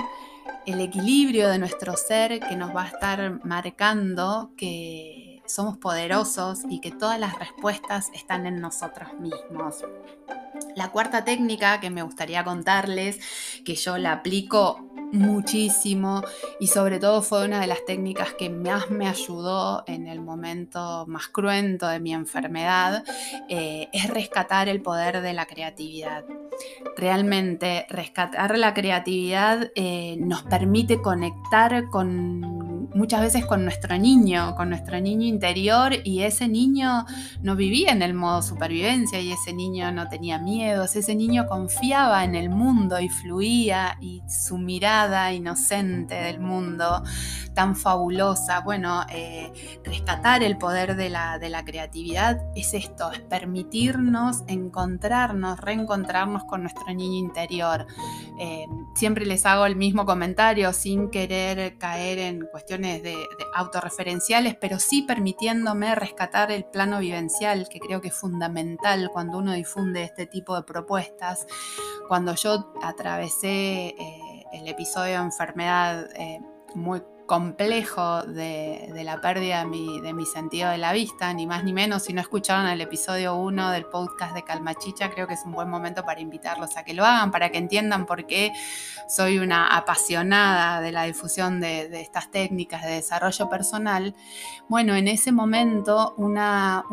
el 0.67 0.81
equilibrio 0.81 1.49
de 1.49 1.59
nuestro 1.59 1.97
ser 1.97 2.41
que 2.41 2.57
nos 2.57 2.75
va 2.75 2.83
a 2.83 2.89
estar 2.89 3.45
marcando 3.45 4.51
que 4.57 5.41
somos 5.47 5.79
poderosos 5.79 6.63
y 6.69 6.81
que 6.81 6.91
todas 6.91 7.21
las 7.21 7.39
respuestas 7.39 8.11
están 8.13 8.45
en 8.45 8.61
nosotros 8.61 9.09
mismos. 9.21 9.85
La 10.75 10.91
cuarta 10.91 11.25
técnica 11.25 11.79
que 11.79 11.91
me 11.91 12.03
gustaría 12.03 12.43
contarles, 12.43 13.21
que 13.65 13.77
yo 13.77 13.99
la 13.99 14.13
aplico 14.13 14.92
muchísimo 15.13 16.23
y 16.59 16.67
sobre 16.67 16.99
todo 16.99 17.23
fue 17.23 17.45
una 17.45 17.61
de 17.61 17.67
las 17.67 17.85
técnicas 17.85 18.33
que 18.35 18.51
más 18.51 18.91
me 18.91 19.09
ayudó 19.09 19.85
en 19.87 20.07
el 20.07 20.21
momento 20.21 21.05
más 21.07 21.29
cruento 21.29 21.87
de 21.87 22.01
mi 22.01 22.13
enfermedad, 22.13 23.05
eh, 23.49 23.89
es 23.93 24.09
rescatar 24.09 24.69
el 24.69 24.83
poder 24.83 25.21
de 25.21 25.33
la 25.33 25.47
creatividad. 25.47 26.25
Realmente 26.97 27.87
rescatar 27.89 28.59
la 28.59 28.75
creatividad 28.75 29.71
eh, 29.75 30.17
nos 30.19 30.43
permite 30.43 31.01
conectar 31.01 31.89
con 31.91 32.62
muchas 32.95 33.21
veces 33.21 33.47
con 33.47 33.65
nuestro 33.65 33.97
niño, 33.99 34.55
con 34.55 34.69
nuestro 34.69 35.01
niño 35.01 35.27
interior 35.27 35.93
y 36.05 36.23
ese 36.23 36.49
niño 36.49 37.05
no 37.43 37.57
vivía 37.57 37.93
en 37.93 38.03
el 38.03 38.15
modo 38.15 38.43
supervivencia 38.43 39.21
y 39.21 39.33
ese 39.33 39.53
niño 39.53 39.93
no 39.93 40.09
tenía 40.09 40.39
miedos, 40.39 40.97
ese 40.97 41.15
niño 41.15 41.47
confiaba 41.47 42.25
en 42.25 42.35
el 42.35 42.51
mundo 42.51 43.01
y 43.01 43.09
fluía 43.09 43.97
y 44.01 44.23
su 44.29 44.59
mirada 44.59 45.33
inocente 45.33 46.15
del 46.15 46.41
mundo 46.41 47.03
tan 47.55 47.77
fabulosa, 47.77 48.61
bueno, 48.61 49.05
eh, 49.11 49.53
rescatar 49.85 50.43
el 50.43 50.57
poder 50.57 50.97
de 50.97 51.11
la, 51.11 51.39
de 51.39 51.51
la 51.51 51.65
creatividad 51.65 52.41
es 52.55 52.73
esto, 52.75 53.13
es 53.13 53.21
permitirnos 53.21 54.43
encontrarnos, 54.47 55.61
reencontrarnos 55.61 56.45
con 56.45 56.63
nuestro 56.63 56.87
niño 56.95 57.19
interior. 57.19 57.87
Eh, 58.39 58.67
siempre 58.95 59.27
les 59.27 59.45
hago 59.45 59.67
el 59.67 59.77
mismo 59.77 60.07
comentario 60.07 60.73
sin 60.73 61.11
querer 61.11 61.77
caer 61.79 62.19
en 62.19 62.47
cuestiones 62.51 62.82
de, 62.83 63.27
autorreferenciales, 63.55 64.57
pero 64.57 64.79
sí 64.79 65.03
permitiéndome 65.03 65.95
rescatar 65.95 66.51
el 66.51 66.65
plano 66.65 67.01
vivencial, 67.01 67.69
que 67.69 67.81
creo 67.81 68.01
que 68.01 68.09
es 68.09 68.15
fundamental 68.15 69.11
cuando 69.13 69.39
uno 69.39 69.53
difunde 69.53 70.03
este 70.03 70.27
tipo 70.27 70.57
de 70.57 70.63
propuestas. 70.63 71.47
Cuando 72.09 72.35
yo 72.35 72.73
atravesé 72.83 73.89
eh, 73.89 74.45
el 74.53 74.69
episodio 74.69 75.19
de 75.19 75.25
enfermedad 75.25 76.09
eh, 76.17 76.41
muy 76.75 77.03
complejo 77.33 78.25
de, 78.25 78.93
la 79.07 79.23
pérdida 79.23 79.65
de 79.65 80.13
mi, 80.13 80.27
sentido 80.27 80.69
de 80.69 80.77
la 80.77 80.93
vista, 80.93 81.33
ni 81.33 81.47
más 81.47 81.65
ni 81.65 81.73
menos. 81.73 82.03
Si 82.03 82.13
no 82.13 82.21
escucharon 82.21 82.67
el 82.67 82.83
episodio 82.83 83.37
1 83.37 83.71
del 83.71 83.87
podcast 83.87 84.35
de 84.35 84.45
Calmachicha, 84.45 85.09
creo 85.09 85.27
que 85.27 85.33
es 85.33 85.41
un 85.47 85.53
buen 85.53 85.71
momento 85.71 86.05
para 86.05 86.21
invitarlos 86.21 86.77
a 86.77 86.85
que 86.85 86.93
lo 86.93 87.07
hagan, 87.07 87.31
para 87.31 87.49
que 87.49 87.57
entiendan 87.57 88.05
por 88.05 88.27
qué 88.27 88.53
soy 89.09 89.39
una 89.39 89.67
apasionada 89.67 90.83
de 90.83 90.93
la 90.93 91.05
difusión 91.05 91.59
de, 91.59 92.03
estas 92.03 92.31
técnicas 92.31 92.83
de 92.83 92.91
desarrollo 92.91 93.49
personal. 93.49 94.15
Bueno, 94.69 94.95
en 94.95 95.09
ese 95.09 95.33
momento 95.33 96.13
una, 96.19 96.85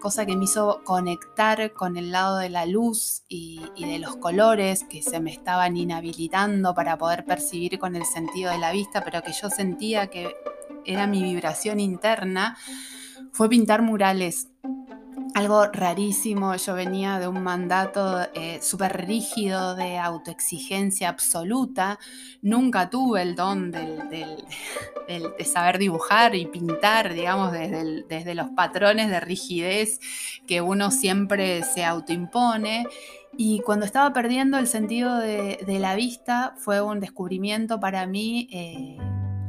cosa 0.00 0.26
que 0.26 0.34
me 0.34 0.46
hizo 0.46 0.80
conectar 0.82 1.72
con 1.72 1.96
el 1.96 2.10
lado 2.10 2.38
de 2.38 2.48
la 2.48 2.66
luz 2.66 3.22
y 3.28 3.60
de 3.78 4.00
los 4.00 4.16
colores 4.16 4.82
que 4.90 5.02
se 5.02 5.20
me 5.20 5.30
estaban 5.30 5.76
inhabilitando 5.76 6.74
para 6.74 6.98
poder 6.98 7.24
percibir 7.24 7.78
con 7.78 7.94
el 7.94 8.04
sentido 8.04 8.50
de 8.50 8.58
la 8.58 8.72
vista, 8.72 9.04
pero 9.04 9.22
que 9.22 9.32
yo 9.32 9.51
sentía 9.52 10.08
que 10.08 10.34
era 10.84 11.06
mi 11.06 11.22
vibración 11.22 11.80
interna, 11.80 12.56
fue 13.32 13.48
pintar 13.48 13.82
murales. 13.82 14.48
Algo 15.34 15.66
rarísimo, 15.66 16.54
yo 16.56 16.74
venía 16.74 17.18
de 17.18 17.26
un 17.26 17.42
mandato 17.42 18.20
eh, 18.34 18.58
súper 18.60 19.06
rígido 19.06 19.74
de 19.76 19.96
autoexigencia 19.96 21.08
absoluta, 21.08 21.98
nunca 22.42 22.90
tuve 22.90 23.22
el 23.22 23.34
don 23.34 23.70
de 23.70 24.36
saber 25.44 25.78
dibujar 25.78 26.34
y 26.34 26.46
pintar, 26.46 27.14
digamos, 27.14 27.52
desde, 27.52 28.04
desde 28.08 28.34
los 28.34 28.50
patrones 28.50 29.08
de 29.08 29.20
rigidez 29.20 30.00
que 30.46 30.60
uno 30.60 30.90
siempre 30.90 31.62
se 31.62 31.84
autoimpone. 31.84 32.86
Y 33.36 33.60
cuando 33.60 33.86
estaba 33.86 34.12
perdiendo 34.12 34.58
el 34.58 34.66
sentido 34.66 35.16
de, 35.16 35.78
la 35.80 35.94
vista, 35.94 36.54
fue 36.58 36.82
un 36.82 37.00
descubrimiento 37.00 37.80
para 37.80 38.06
mí 38.06 38.48
eh, 38.52 38.98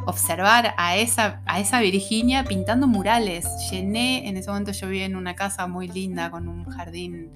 observar 0.06 0.74
a 0.78 0.98
esa, 0.98 1.42
Virginia 1.82 2.44
pintando 2.44 2.88
murales. 2.88 3.46
Llené, 3.70 4.28
en 4.28 4.38
ese 4.38 4.50
momento 4.50 4.72
yo 4.72 4.88
vivía 4.88 5.06
en 5.06 5.16
una 5.16 5.36
casa 5.36 5.68
muy 5.68 5.88
linda 5.88 6.30
con 6.32 6.48
un 6.48 6.66
jardín 6.66 7.32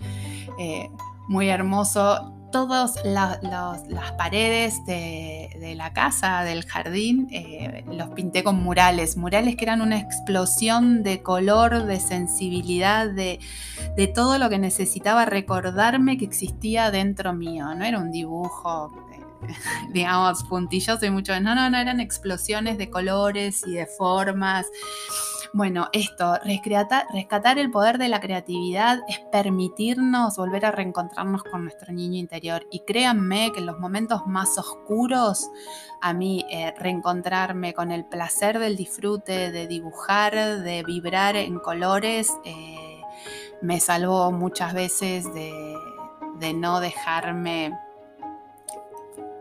eh, 0.59 0.89
muy 1.27 1.49
hermoso. 1.49 2.33
Todas 2.51 3.03
las 3.03 4.11
paredes 4.17 4.83
de, 4.85 5.73
la 5.75 5.91
casa, 5.91 6.43
del 6.43 6.63
jardín, 6.63 7.27
eh, 7.29 7.83
los 7.91 8.09
pinté 8.09 8.41
con 8.41 8.63
murales, 8.63 9.17
murales 9.17 9.57
que 9.57 9.65
eran 9.65 9.81
una 9.81 9.99
explosión 9.99 11.03
de 11.03 11.21
color, 11.21 11.83
de 11.83 11.99
sensibilidad, 11.99 13.07
de, 13.07 13.39
de 13.97 14.07
todo 14.07 14.39
lo 14.39 14.49
que 14.49 14.59
necesitaba 14.59 15.25
recordarme 15.25 16.17
que 16.17 16.23
existía 16.23 16.89
dentro 16.89 17.33
mío. 17.33 17.75
No 17.75 17.83
era 17.83 17.99
un 17.99 18.11
dibujo 18.11 18.93
digamos, 19.89 20.43
puntilloso 20.43 21.05
y 21.05 21.09
mucho. 21.09 21.39
No, 21.39 21.55
no, 21.55 21.69
no, 21.69 21.77
eran 21.77 21.99
explosiones 21.99 22.77
de 22.77 22.89
colores 22.89 23.63
y 23.65 23.73
de 23.73 23.85
formas. 23.85 24.67
Bueno, 25.53 25.87
esto, 25.93 26.37
rescatar, 26.43 27.57
el 27.57 27.71
poder 27.71 27.97
de 27.97 28.09
la 28.09 28.19
creatividad 28.19 28.99
es 29.07 29.19
permitirnos 29.31 30.35
volver 30.35 30.65
a 30.65 30.71
reencontrarnos 30.71 31.43
con 31.43 31.63
nuestro 31.63 31.93
niño 31.93 32.19
interior. 32.19 32.67
Y 32.69 32.81
créanme 32.81 33.51
que 33.53 33.59
en 33.59 33.65
los 33.65 33.79
momentos 33.79 34.27
más 34.27 34.57
oscuros, 34.57 35.49
a 36.01 36.13
mí 36.13 36.45
eh, 36.51 36.73
reencontrarme 36.77 37.73
con 37.73 37.91
el 37.91 38.05
placer 38.05 38.59
del 38.59 38.75
disfrute, 38.75 39.51
de 39.51 39.67
dibujar, 39.67 40.61
de 40.61 40.83
vibrar 40.83 41.35
en 41.37 41.59
colores, 41.59 42.31
eh, 42.43 43.01
me 43.61 43.79
salvó 43.79 44.31
muchas 44.31 44.73
veces 44.73 45.33
de, 45.33 45.75
de 46.39 46.53
no 46.53 46.79
dejarme 46.79 47.73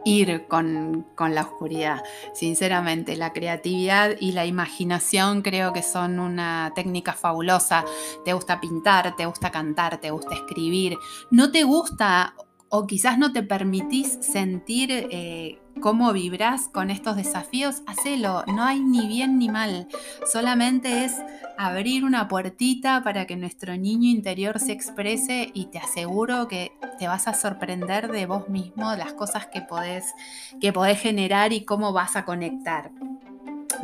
ir 0.06 0.46
con, 0.46 1.04
la 1.18 1.42
oscuridad. 1.42 2.02
Sinceramente, 2.32 3.16
la 3.16 3.32
creatividad 3.32 4.12
y 4.20 4.32
la 4.32 4.46
imaginación 4.46 5.42
creo 5.42 5.72
que 5.72 5.82
son 5.82 6.20
una 6.20 6.72
técnica 6.74 7.12
fabulosa. 7.12 7.84
Te 8.24 8.32
gusta 8.32 8.60
pintar, 8.60 9.16
te 9.16 9.26
gusta 9.26 9.50
cantar, 9.50 9.98
te 9.98 10.12
gusta 10.12 10.34
escribir. 10.34 10.96
No 11.30 11.50
te 11.50 11.64
gusta 11.64 12.34
o 12.68 12.86
quizás 12.86 13.18
no 13.18 13.32
te 13.32 13.42
permitís 13.42 14.18
sentir 14.20 14.90
eh, 14.90 15.58
cómo 15.80 16.12
vibras 16.12 16.68
con 16.68 16.90
estos 16.90 17.16
desafíos, 17.16 17.82
hacelo. 17.86 18.44
No 18.46 18.64
hay 18.64 18.80
ni 18.80 19.06
bien 19.06 19.38
ni 19.38 19.48
mal. 19.48 19.88
Solamente 20.30 21.04
es 21.04 21.14
abrir 21.58 22.04
una 22.04 22.28
puertita 22.28 23.02
para 23.02 23.26
que 23.26 23.36
nuestro 23.36 23.76
niño 23.76 24.08
interior 24.08 24.58
se 24.58 24.72
exprese 24.72 25.50
y 25.54 25.66
te 25.66 25.78
aseguro 25.78 26.48
que 26.48 26.72
te 26.98 27.08
vas 27.08 27.28
a 27.28 27.34
sorprender 27.34 28.10
de 28.10 28.26
vos 28.26 28.48
mismo, 28.48 28.94
las 28.94 29.12
cosas 29.12 29.46
que 29.46 29.62
podés, 29.62 30.14
que 30.60 30.72
podés 30.72 31.00
generar 31.00 31.52
y 31.52 31.64
cómo 31.64 31.92
vas 31.92 32.16
a 32.16 32.24
conectar. 32.24 32.90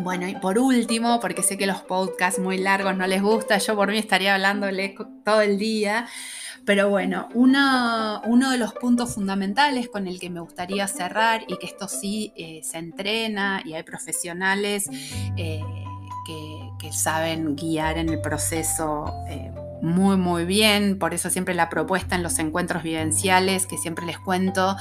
Bueno, 0.02 0.26
y 0.26 0.34
por 0.34 0.58
último, 0.58 1.20
porque 1.20 1.42
sé 1.42 1.56
que 1.56 1.66
los 1.66 1.80
podcasts 1.82 2.40
muy 2.40 2.58
largos 2.58 2.96
no 2.96 3.06
les 3.06 3.22
gusta, 3.22 3.58
yo 3.58 3.76
por 3.76 3.88
mí 3.88 3.98
estaría 3.98 4.34
hablándole 4.34 4.96
todo 5.24 5.40
el 5.40 5.58
día, 5.58 6.08
pero 6.64 6.90
bueno, 6.90 7.28
uno, 7.34 8.20
de 8.50 8.58
los 8.58 8.72
puntos 8.74 9.14
fundamentales 9.14 9.88
con 9.88 10.08
el 10.08 10.18
que 10.18 10.28
me 10.28 10.40
gustaría 10.40 10.88
cerrar 10.88 11.42
y 11.46 11.56
que 11.56 11.66
esto 11.66 11.86
sí 11.86 12.32
eh, 12.36 12.60
se 12.64 12.78
entrena 12.78 13.62
y 13.64 13.74
hay 13.74 13.84
profesionales 13.84 14.90
eh, 15.36 15.60
que, 16.26 16.92
saben 16.92 17.54
guiar 17.54 17.96
en 17.96 18.08
el 18.08 18.20
proceso. 18.20 19.04
Eh, 19.28 19.52
muy, 19.82 20.16
muy 20.16 20.44
bien. 20.44 20.98
Por 20.98 21.12
eso 21.12 21.28
siempre 21.28 21.54
la 21.54 21.68
propuesta 21.68 22.14
en 22.14 22.22
los 22.22 22.38
encuentros 22.38 22.82
vivenciales, 22.82 23.66
que 23.66 23.76
siempre 23.76 24.06
les 24.06 24.18
cuento 24.18 24.76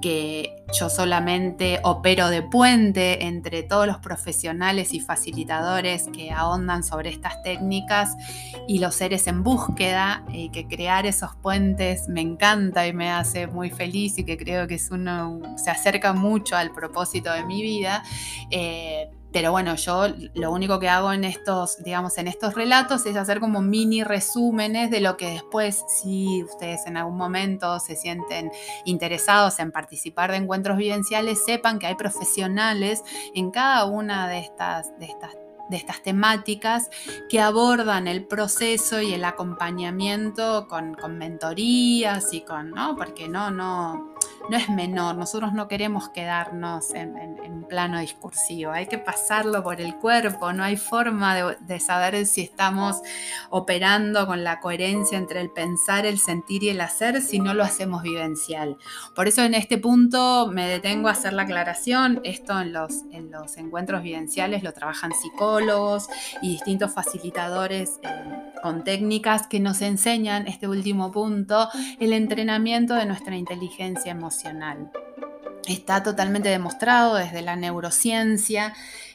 que 0.00 0.56
yo 0.72 0.88
solamente 0.88 1.80
opero 1.84 2.28
de 2.30 2.42
puente 2.42 3.26
entre 3.26 3.62
todos 3.62 3.86
los 3.86 3.98
profesionales 3.98 4.94
y 4.94 5.00
facilitadores 5.00 6.08
que 6.12 6.32
ahondan 6.32 6.82
sobre 6.82 7.10
estas 7.10 7.40
técnicas 7.42 8.16
y 8.66 8.78
los 8.78 8.94
seres 8.94 9.26
en 9.26 9.42
búsqueda, 9.42 10.24
y 10.32 10.48
que 10.48 10.66
crear 10.66 11.06
esos 11.06 11.36
puentes 11.36 12.08
me 12.08 12.22
encanta 12.22 12.86
y 12.86 12.92
me 12.92 13.10
hace 13.10 13.46
muy 13.46 13.70
feliz 13.70 14.18
y 14.18 14.24
que 14.24 14.38
creo 14.38 14.66
que 14.66 14.76
es 14.76 14.90
uno, 14.90 15.40
se 15.56 15.70
acerca 15.70 16.14
mucho 16.14 16.56
al 16.56 16.72
propósito 16.72 17.32
de 17.32 17.44
mi 17.44 17.62
vida. 17.62 18.02
Eh, 18.50 19.10
pero 19.36 19.50
bueno, 19.50 19.74
yo 19.74 20.06
lo 20.32 20.50
único 20.50 20.80
que 20.80 20.88
hago 20.88 21.12
en 21.12 21.22
estos, 21.22 21.76
digamos, 21.84 22.16
en 22.16 22.26
estos 22.26 22.54
relatos 22.54 23.04
es 23.04 23.16
hacer 23.16 23.38
como 23.38 23.60
mini 23.60 24.02
resúmenes 24.02 24.90
de 24.90 25.00
lo 25.00 25.18
que 25.18 25.28
después, 25.28 25.84
si 25.88 26.42
ustedes 26.42 26.86
en 26.86 26.96
algún 26.96 27.18
momento 27.18 27.78
se 27.78 27.96
sienten 27.96 28.50
interesados 28.86 29.58
en 29.58 29.72
participar 29.72 30.30
de 30.30 30.38
encuentros 30.38 30.78
vivenciales, 30.78 31.44
sepan 31.44 31.78
que 31.78 31.86
hay 31.86 31.96
profesionales 31.96 33.04
en 33.34 33.50
cada 33.50 33.84
una 33.84 34.26
de 34.26 34.38
estas, 34.38 34.98
de 34.98 35.04
estas 35.04 35.36
de 35.68 35.76
estas 35.76 36.00
temáticas 36.00 36.88
que 37.28 37.40
abordan 37.40 38.06
el 38.06 38.24
proceso 38.24 39.00
y 39.00 39.12
el 39.12 39.24
acompañamiento 39.24 40.68
con, 40.68 40.94
con 40.94 41.18
mentorías 41.18 42.32
y 42.32 42.42
con, 42.42 42.70
¿no? 42.70 42.94
Porque 42.96 43.28
no, 43.28 43.50
no, 43.50 44.14
no 44.48 44.56
es 44.56 44.68
menor, 44.68 45.16
nosotros 45.16 45.52
no 45.52 45.68
queremos 45.68 46.08
quedarnos 46.10 46.90
en, 46.94 47.16
en, 47.16 47.56
plano 47.66 47.98
discursivo, 47.98 48.70
hay 48.70 48.86
que 48.86 48.98
pasarlo 48.98 49.64
por 49.64 49.80
el 49.80 49.96
cuerpo, 49.96 50.52
no 50.52 50.62
hay 50.62 50.76
forma 50.76 51.34
de, 51.34 51.80
saber 51.80 52.24
si 52.26 52.42
estamos 52.42 53.02
operando 53.50 54.24
con 54.28 54.44
la 54.44 54.60
coherencia 54.60 55.18
entre 55.18 55.40
el 55.40 55.50
pensar, 55.50 56.06
el 56.06 56.20
sentir 56.20 56.62
y 56.62 56.68
el 56.68 56.80
hacer 56.80 57.20
si 57.22 57.40
no 57.40 57.54
lo 57.54 57.64
hacemos 57.64 58.04
vivencial. 58.04 58.76
Por 59.16 59.26
eso 59.26 59.42
en 59.42 59.54
este 59.54 59.78
punto 59.78 60.48
me 60.52 60.68
detengo 60.68 61.08
a 61.08 61.12
hacer 61.12 61.32
la 61.32 61.42
aclaración, 61.42 62.20
esto 62.22 62.60
en 62.60 62.72
los, 62.72 63.02
en 63.10 63.32
los 63.32 63.56
encuentros 63.56 64.02
vivenciales 64.02 64.62
lo 64.62 64.72
trabajan 64.72 65.10
psicólogos 65.12 66.08
y 66.42 66.50
distintos 66.50 66.94
facilitadores 66.94 67.98
eh, 68.02 68.45
con 68.62 68.84
técnicas 68.84 69.46
que 69.46 69.60
nos 69.60 69.82
enseñan, 69.82 70.46
este 70.46 70.68
último 70.68 71.12
punto, 71.12 71.68
el 72.00 72.12
entrenamiento 72.12 72.94
de 72.94 73.06
nuestra 73.06 73.36
inteligencia 73.36 74.12
emocional 74.12 74.90
Está 75.66 76.04
totalmente 76.04 76.48
demostrado 76.48 77.16
desde 77.16 77.42
la 77.42 77.56
neurociencia 77.56 78.72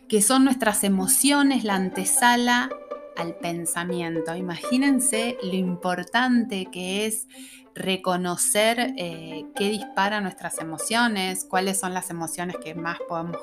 que 0.10 0.22
son 0.22 0.44
nuestras 0.44 0.84
emociones 0.84 1.64
la 1.64 1.76
antesala 1.76 2.70
al 3.16 3.36
pensamiento. 3.36 4.36
Imagínense 4.36 5.38
lo 5.42 5.54
importante 5.54 6.68
que 6.70 7.06
es 7.06 7.28
reconocer 7.76 8.94
eh, 8.98 9.46
qué 9.56 9.70
dispara 9.70 10.20
nuestras 10.20 10.60
emociones, 10.60 11.46
cuáles 11.50 11.80
son 11.80 11.94
las 11.94 12.10
emociones 12.10 12.58
que 12.64 12.76
más 12.76 12.98
podemos 13.08 13.38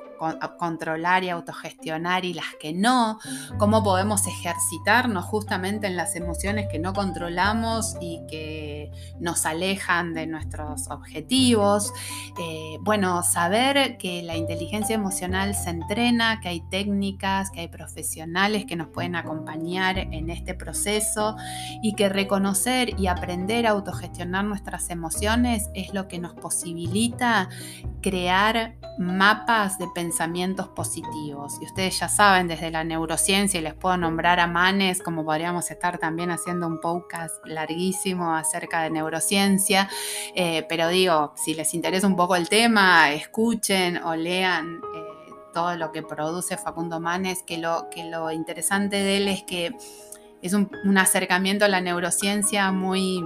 controlar 0.58 1.22
y 1.22 1.30
autogestionar 1.30 2.24
y 2.24 2.34
las 2.34 2.46
que 2.60 2.72
no, 2.72 3.20
cómo 3.56 3.84
podemos 3.84 4.26
ejercitarnos 4.26 5.24
justamente 5.24 5.86
en 5.86 5.96
las 5.96 6.16
emociones 6.16 6.66
que 6.70 6.80
no 6.80 6.92
controlamos 6.92 7.96
y 8.00 8.20
que 8.28 8.90
nos 9.20 9.46
alejan 9.46 10.14
de 10.14 10.26
nuestros 10.26 10.88
objetivos. 10.90 11.92
Eh, 12.38 12.78
bueno, 12.80 13.22
saber 13.22 13.96
que 13.96 14.22
la 14.22 14.36
inteligencia 14.36 14.96
emocional 14.96 15.54
se 15.54 15.70
entrena, 15.70 16.40
que 16.40 16.48
hay 16.48 16.60
técnicas, 16.68 17.50
que 17.50 17.60
hay 17.60 17.68
profesionales 17.68 18.64
que 18.66 18.74
nos 18.74 18.88
pueden 18.88 19.14
acompañar 19.14 19.98
en 19.98 20.30
este 20.30 20.54
proceso 20.54 21.36
y 21.80 21.94
que 21.94 22.08
reconocer 22.08 22.98
y 22.98 23.06
aprender 23.06 23.66
a 23.66 23.70
autogestionar 23.70 24.17
nuestras 24.24 24.90
emociones 24.90 25.68
es 25.74 25.94
lo 25.94 26.08
que 26.08 26.18
nos 26.18 26.34
posibilita 26.34 27.48
crear 28.02 28.74
mapas 28.98 29.78
de 29.78 29.86
pensamientos 29.94 30.68
positivos. 30.68 31.54
Y 31.60 31.64
ustedes 31.64 31.98
ya 31.98 32.08
saben 32.08 32.48
desde 32.48 32.70
la 32.70 32.84
neurociencia, 32.84 33.60
y 33.60 33.62
les 33.62 33.74
puedo 33.74 33.96
nombrar 33.96 34.40
a 34.40 34.46
Manes, 34.46 35.02
como 35.02 35.24
podríamos 35.24 35.70
estar 35.70 35.98
también 35.98 36.30
haciendo 36.30 36.66
un 36.66 36.80
podcast 36.80 37.34
larguísimo 37.46 38.34
acerca 38.34 38.82
de 38.82 38.90
neurociencia, 38.90 39.88
eh, 40.34 40.66
pero 40.68 40.88
digo, 40.88 41.32
si 41.36 41.54
les 41.54 41.74
interesa 41.74 42.06
un 42.06 42.16
poco 42.16 42.36
el 42.36 42.48
tema, 42.48 43.12
escuchen 43.12 43.98
o 43.98 44.14
lean. 44.14 44.80
Eh, 44.94 45.04
todo 45.54 45.76
lo 45.76 45.90
que 45.90 46.02
produce 46.02 46.56
Facundo 46.56 47.00
Manes, 47.00 47.42
que 47.42 47.58
lo, 47.58 47.88
que 47.90 48.04
lo 48.04 48.30
interesante 48.30 48.96
de 48.96 49.16
él 49.16 49.28
es 49.28 49.42
que 49.42 49.74
es 50.40 50.52
un 50.52 50.98
acercamiento 50.98 51.64
a 51.64 51.68
la 51.68 51.80
neurociencia 51.80 52.70
muy, 52.70 53.24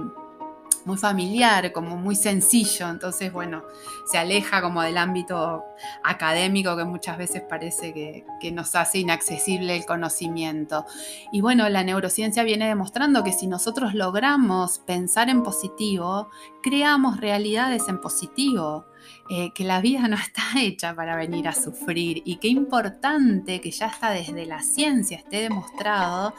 muy 0.85 0.97
familiar, 0.97 1.71
como 1.71 1.97
muy 1.97 2.15
sencillo, 2.15 2.89
entonces 2.89 3.31
bueno, 3.31 3.63
se 4.05 4.17
aleja 4.17 4.61
como 4.61 4.81
del 4.81 4.97
ámbito 4.97 5.63
académico 6.03 6.75
que 6.77 6.83
muchas 6.83 7.17
veces 7.17 7.41
parece 7.47 7.93
que, 7.93 8.25
que, 8.39 8.51
nos 8.51 8.75
hace 8.75 8.99
inaccesible 8.99 9.75
el 9.75 9.85
conocimiento. 9.85 10.85
Y 11.31 11.41
bueno, 11.41 11.67
la 11.69 11.83
neurociencia 11.83 12.43
viene 12.43 12.67
demostrando 12.67 13.23
que 13.23 13.31
si 13.31 13.47
nosotros 13.47 13.93
logramos 13.93 14.79
pensar 14.79 15.29
en 15.29 15.43
positivo, 15.43 16.29
creamos 16.61 17.19
realidades 17.19 17.87
en 17.87 17.99
positivo. 17.99 18.85
Eh, 19.29 19.51
que 19.53 19.63
la 19.63 19.79
vida 19.81 20.07
no 20.07 20.17
está 20.17 20.43
hecha 20.59 20.93
para 20.95 21.15
venir 21.15 21.47
a 21.47 21.53
sufrir 21.53 22.21
y 22.25 22.37
qué 22.37 22.49
importante 22.49 23.61
que 23.61 23.71
ya 23.71 23.87
está 23.87 24.11
desde 24.11 24.45
la 24.45 24.61
ciencia 24.61 25.17
esté 25.17 25.41
demostrado 25.41 26.33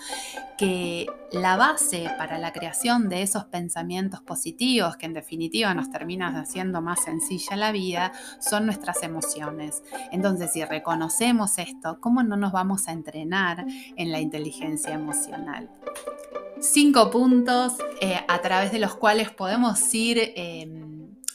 que 0.59 1.07
la 1.33 1.57
base 1.57 2.11
para 2.19 2.39
la 2.39 2.53
creación 2.53 3.09
de 3.09 3.23
esos 3.23 3.47
pensamientos 3.47 4.21
positivos 4.21 4.97
que 4.97 5.07
en 5.07 5.15
definitiva 5.15 5.75
nos 5.75 5.91
terminan 5.91 6.37
haciendo 6.37 6.81
más 6.83 7.03
sencilla 7.05 7.57
la 7.57 7.73
vida 7.73 8.13
son 8.39 8.67
nuestras 8.67 9.03
emociones. 9.03 9.83
Entonces, 10.13 10.53
si 10.53 10.65
reconocemos 10.65 11.59
esto, 11.59 11.99
¿cómo 12.01 12.23
no 12.23 12.37
nos 12.37 12.53
vamos 12.53 12.87
a 12.87 12.93
entrenar 12.93 13.65
en 13.97 14.13
la 14.13 14.21
inteligencia 14.21 14.95
emocional? 14.95 15.71
cinco 16.61 17.11
puntos 17.11 17.75
eh, 18.01 18.21
a 18.27 18.41
través 18.41 18.73
de 18.73 18.79
los 18.79 18.95
cuales 18.95 19.31
podemos 19.31 19.95
ir 19.95 20.33
em, 20.35 20.94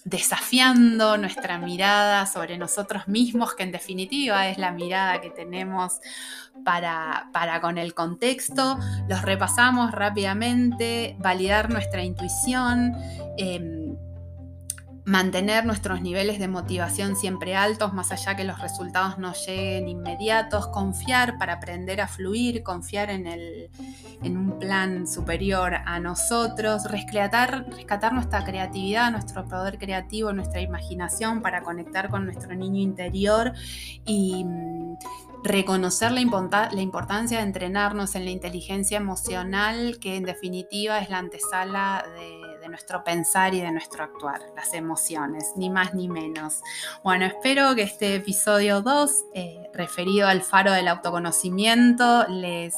desafiando 0.10 1.18
nuestra 1.18 1.60
mirada 1.60 2.26
sobre 2.26 2.58
nosotros 2.58 3.08
mismos, 3.08 3.54
que 3.54 3.64
en 3.64 3.72
definitiva 3.72 4.48
es 4.48 4.58
la 4.58 4.72
mirada 4.72 5.22
que 5.22 5.30
tenemos 5.30 6.00
para, 6.66 7.30
para 7.32 7.62
con 7.62 7.78
el 7.78 7.94
contexto. 7.94 8.80
Los 9.08 9.22
repasamos 9.22 9.92
rápidamente, 9.92 11.16
validar 11.20 11.70
nuestra 11.70 12.04
intuición. 12.04 12.96
Em, 13.38 13.79
mantener 15.10 15.66
nuestros 15.66 16.04
niveles 16.04 16.38
de 16.38 16.48
motivación 16.48 17.16
siempre 17.16 17.56
altos, 17.56 17.94
más 17.94 18.12
allá 18.12 18.36
que 18.36 18.44
los 18.44 18.60
resultados 18.60 19.18
no 19.18 19.34
lleguen 19.34 19.90
inmediatos, 19.90 20.68
confiar 20.68 21.40
para 21.40 21.54
aprender 21.54 22.00
a 22.00 22.08
fluir, 22.08 22.62
confiar 22.62 23.10
en, 23.10 23.26
el, 23.26 23.72
en 24.22 24.38
un 24.38 24.60
plan 24.60 25.08
superior 25.08 25.74
a 25.74 26.00
nosotros, 26.00 26.84
rescatar, 26.92 27.66
rescatar 27.72 28.14
nuestra 28.14 28.46
creatividad, 28.46 29.12
nuestro 29.12 29.46
poder 29.46 29.80
creativo, 29.80 30.32
nuestra 30.32 30.62
imaginación 30.62 31.42
para 31.42 31.64
conectar 31.64 32.12
con 32.12 32.26
nuestro 32.26 32.54
niño 32.54 32.80
interior 32.80 33.54
y 34.06 34.44
mm, 34.44 34.98
reconocer 35.44 36.12
la, 36.12 36.22
la, 36.72 36.82
importancia 36.82 37.40
de 37.40 37.46
entrenarnos 37.46 38.14
en 38.14 38.26
la 38.26 38.32
inteligencia 38.32 38.98
emocional, 38.98 39.98
que 40.00 40.18
en 40.18 40.26
definitiva 40.26 41.00
es 41.00 41.10
la 41.10 41.18
antesala 41.18 42.06
de 42.16 42.39
nuestro 42.70 43.04
pensar 43.04 43.54
y 43.54 43.62
de 43.62 43.72
nuestro 43.72 44.04
actuar, 44.04 44.42
las 44.56 44.74
emociones, 44.74 45.54
ni 45.56 45.70
más 45.70 45.94
ni 45.94 46.08
menos. 46.08 46.62
Bueno, 47.04 47.26
espero 47.26 47.76
que 47.76 47.84
este 47.84 48.16
episodio 48.16 48.82
2, 48.82 49.26
eh, 49.34 49.70
referido 49.74 50.28
al 50.28 50.42
faro 50.42 50.72
del 50.72 50.88
autoconocimiento, 50.88 52.28
les, 52.28 52.76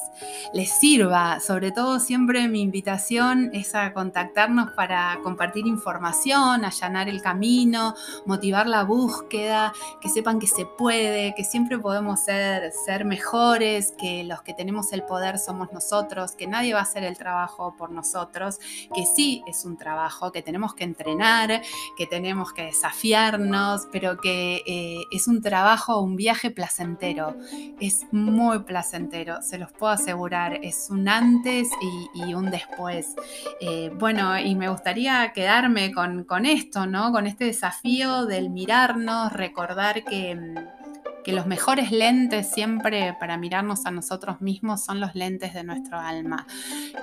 les 0.53 0.71
sirva. 0.71 1.39
Sobre 1.39 1.71
todo, 1.71 1.99
siempre 1.99 2.47
mi 2.47 2.61
invitación 2.61 3.49
es 3.53 3.75
a 3.75 3.93
contactarnos 3.93 4.71
para 4.71 5.19
compartir 5.23 5.67
información, 5.67 6.65
allanar 6.65 7.09
el 7.09 7.21
camino, 7.21 7.95
motivar 8.25 8.67
la 8.67 8.83
búsqueda, 8.83 9.73
que 10.01 10.09
sepan 10.09 10.39
que 10.39 10.47
se 10.47 10.65
puede, 10.65 11.33
que 11.35 11.43
siempre 11.43 11.77
podemos 11.77 12.19
ser, 12.19 12.71
ser 12.85 13.05
mejores, 13.05 13.93
que 13.97 14.23
los 14.23 14.41
que 14.41 14.53
tenemos 14.53 14.93
el 14.93 15.03
poder 15.03 15.39
somos 15.39 15.71
nosotros, 15.71 16.33
que 16.33 16.47
nadie 16.47 16.73
va 16.73 16.79
a 16.79 16.83
hacer 16.83 17.03
el 17.03 17.17
trabajo 17.17 17.75
por 17.77 17.91
nosotros, 17.91 18.59
que 18.93 19.05
sí 19.05 19.43
es 19.47 19.65
un 19.65 19.77
trabajo, 19.77 19.90
que 20.33 20.41
tenemos 20.41 20.73
que 20.73 20.83
entrenar, 20.83 21.61
que 21.97 22.07
tenemos 22.07 22.53
que 22.53 22.63
desafiarnos, 22.63 23.87
pero 23.91 24.17
que 24.17 24.61
eh, 24.65 25.03
es 25.11 25.27
un 25.27 25.41
trabajo, 25.41 25.99
un 25.99 26.15
viaje 26.15 26.51
placentero. 26.51 27.35
Es 27.79 28.05
muy 28.11 28.59
placentero, 28.59 29.41
se 29.41 29.57
los 29.57 29.71
puedo 29.71 29.93
asegurar. 29.93 30.59
Es 30.61 30.89
un 30.89 31.07
antes 31.07 31.69
y, 32.13 32.33
un 32.33 32.51
después. 32.51 33.15
Eh, 33.59 33.91
bueno, 33.97 34.37
y 34.39 34.55
me 34.55 34.69
gustaría 34.69 35.33
quedarme 35.33 35.91
con, 35.91 36.23
con 36.23 36.45
esto, 36.45 36.85
¿no? 36.85 37.11
Con 37.11 37.27
este 37.27 37.45
desafío 37.45 38.25
del 38.25 38.49
mirarnos, 38.49 39.33
recordar 39.33 40.03
que 40.03 40.35
mm, 40.35 40.80
que 41.23 41.33
los 41.33 41.45
mejores 41.45 41.91
lentes 41.91 42.49
siempre 42.49 43.15
para 43.19 43.37
mirarnos 43.37 43.85
a 43.85 43.91
nosotros 43.91 44.41
mismos 44.41 44.83
son 44.83 44.99
los 44.99 45.15
lentes 45.15 45.53
de 45.53 45.63
nuestro 45.63 45.99
alma, 45.99 46.45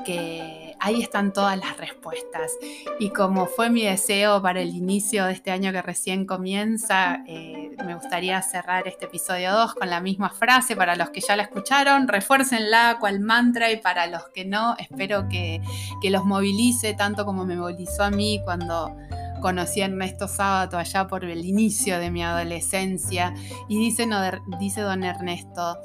que 0.05 0.75
ahí 0.81 1.03
están 1.03 1.33
todas 1.33 1.57
las 1.59 1.77
respuestas. 1.77 2.53
Y 2.99 3.11
como 3.11 3.47
fue 3.47 3.71
mi 3.71 3.85
deseo 3.85 4.43
para 4.43 4.61
el 4.61 4.75
inicio 4.75 5.27
de 5.27 5.33
este 5.33 5.51
año 5.51 5.73
que 5.73 5.83
recién 5.83 6.27
comienza, 6.27 7.23
eh, 7.27 7.77
me 7.85 7.95
gustaría 7.95 8.41
cerrar 8.43 8.89
este 8.89 9.07
episodio 9.07 9.53
2 9.53 9.75
con 9.75 9.91
la 9.91 10.01
misma 10.01 10.31
frase. 10.31 10.77
Para 10.77 10.97
los 10.97 11.11
que 11.11 11.21
ya 11.21 11.37
la 11.37 11.45
escucharon, 11.45 12.09
refuércenla 12.09 12.99
cual 13.01 13.21
mantra 13.21 13.71
y 13.71 13.77
para 13.77 14.07
los 14.07 14.29
que 14.29 14.45
no, 14.45 14.77
espero 14.79 15.29
que, 15.29 15.61
que 16.03 16.11
los 16.11 16.25
movilice 16.25 16.95
tanto 16.95 17.25
como 17.25 17.45
me 17.45 17.57
movilizó 17.57 18.05
a 18.05 18.11
mí 18.11 18.41
cuando 18.45 18.97
conocí 19.41 19.81
a 19.81 19.87
Ernesto 19.87 20.29
Sábato 20.29 20.79
allá 20.79 21.07
por 21.09 21.25
el 21.25 21.45
inicio 21.45 21.99
de 21.99 22.11
mi 22.11 22.23
adolescencia 22.23 23.35
y 23.69 23.79
dice, 23.79 24.07
dice 24.59 24.81
don 24.81 25.05
Ernesto, 25.05 25.79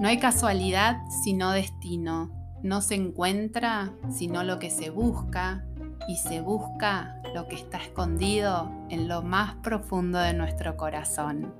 no 0.00 0.08
hay 0.08 0.18
casualidad 0.18 0.98
sino 1.22 1.52
destino, 1.52 2.30
no 2.62 2.80
se 2.80 2.94
encuentra 2.94 3.92
sino 4.10 4.44
lo 4.44 4.58
que 4.58 4.70
se 4.70 4.90
busca 4.90 5.64
y 6.08 6.16
se 6.16 6.40
busca 6.40 7.20
lo 7.34 7.48
que 7.48 7.56
está 7.56 7.78
escondido 7.78 8.70
en 8.88 9.08
lo 9.08 9.22
más 9.22 9.54
profundo 9.56 10.18
de 10.18 10.32
nuestro 10.32 10.76
corazón. 10.76 11.54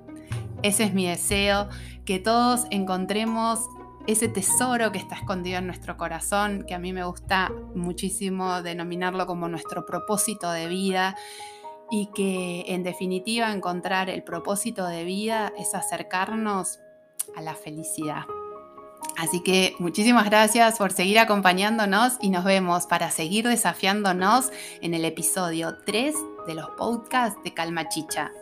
Ese 0.62 0.84
es 0.84 0.94
mi 0.94 1.06
deseo, 1.06 1.68
que 2.04 2.18
todos 2.18 2.66
encontremos 2.70 3.60
ese 4.08 4.26
tesoro 4.26 4.90
que 4.90 4.98
está 4.98 5.16
escondido 5.16 5.58
en 5.58 5.66
nuestro 5.66 5.98
corazón, 5.98 6.64
que 6.66 6.74
a 6.74 6.78
mí 6.78 6.94
me 6.94 7.04
gusta 7.04 7.52
muchísimo 7.74 8.62
denominarlo 8.62 9.26
como 9.26 9.48
nuestro 9.48 9.84
propósito 9.84 10.50
de 10.50 10.66
vida 10.66 11.14
y 11.90 12.08
que 12.14 12.64
en 12.68 12.82
definitiva 12.82 13.52
encontrar 13.52 14.08
el 14.08 14.22
propósito 14.24 14.86
de 14.86 15.04
vida 15.04 15.52
es 15.58 15.74
acercarnos 15.74 16.80
a 17.36 17.42
la 17.42 17.54
felicidad. 17.54 18.22
Así 19.18 19.42
que 19.42 19.76
muchísimas 19.78 20.24
gracias 20.24 20.78
por 20.78 20.90
seguir 20.90 21.18
acompañándonos 21.18 22.16
y 22.22 22.30
nos 22.30 22.44
vemos 22.44 22.86
para 22.86 23.10
seguir 23.10 23.46
desafiándonos 23.46 24.50
en 24.80 24.94
el 24.94 25.04
episodio 25.04 25.76
3 25.84 26.14
de 26.46 26.54
los 26.54 26.70
podcasts 26.78 27.38
de 27.44 27.52
Calma 27.52 27.90
Chicha. 27.90 28.32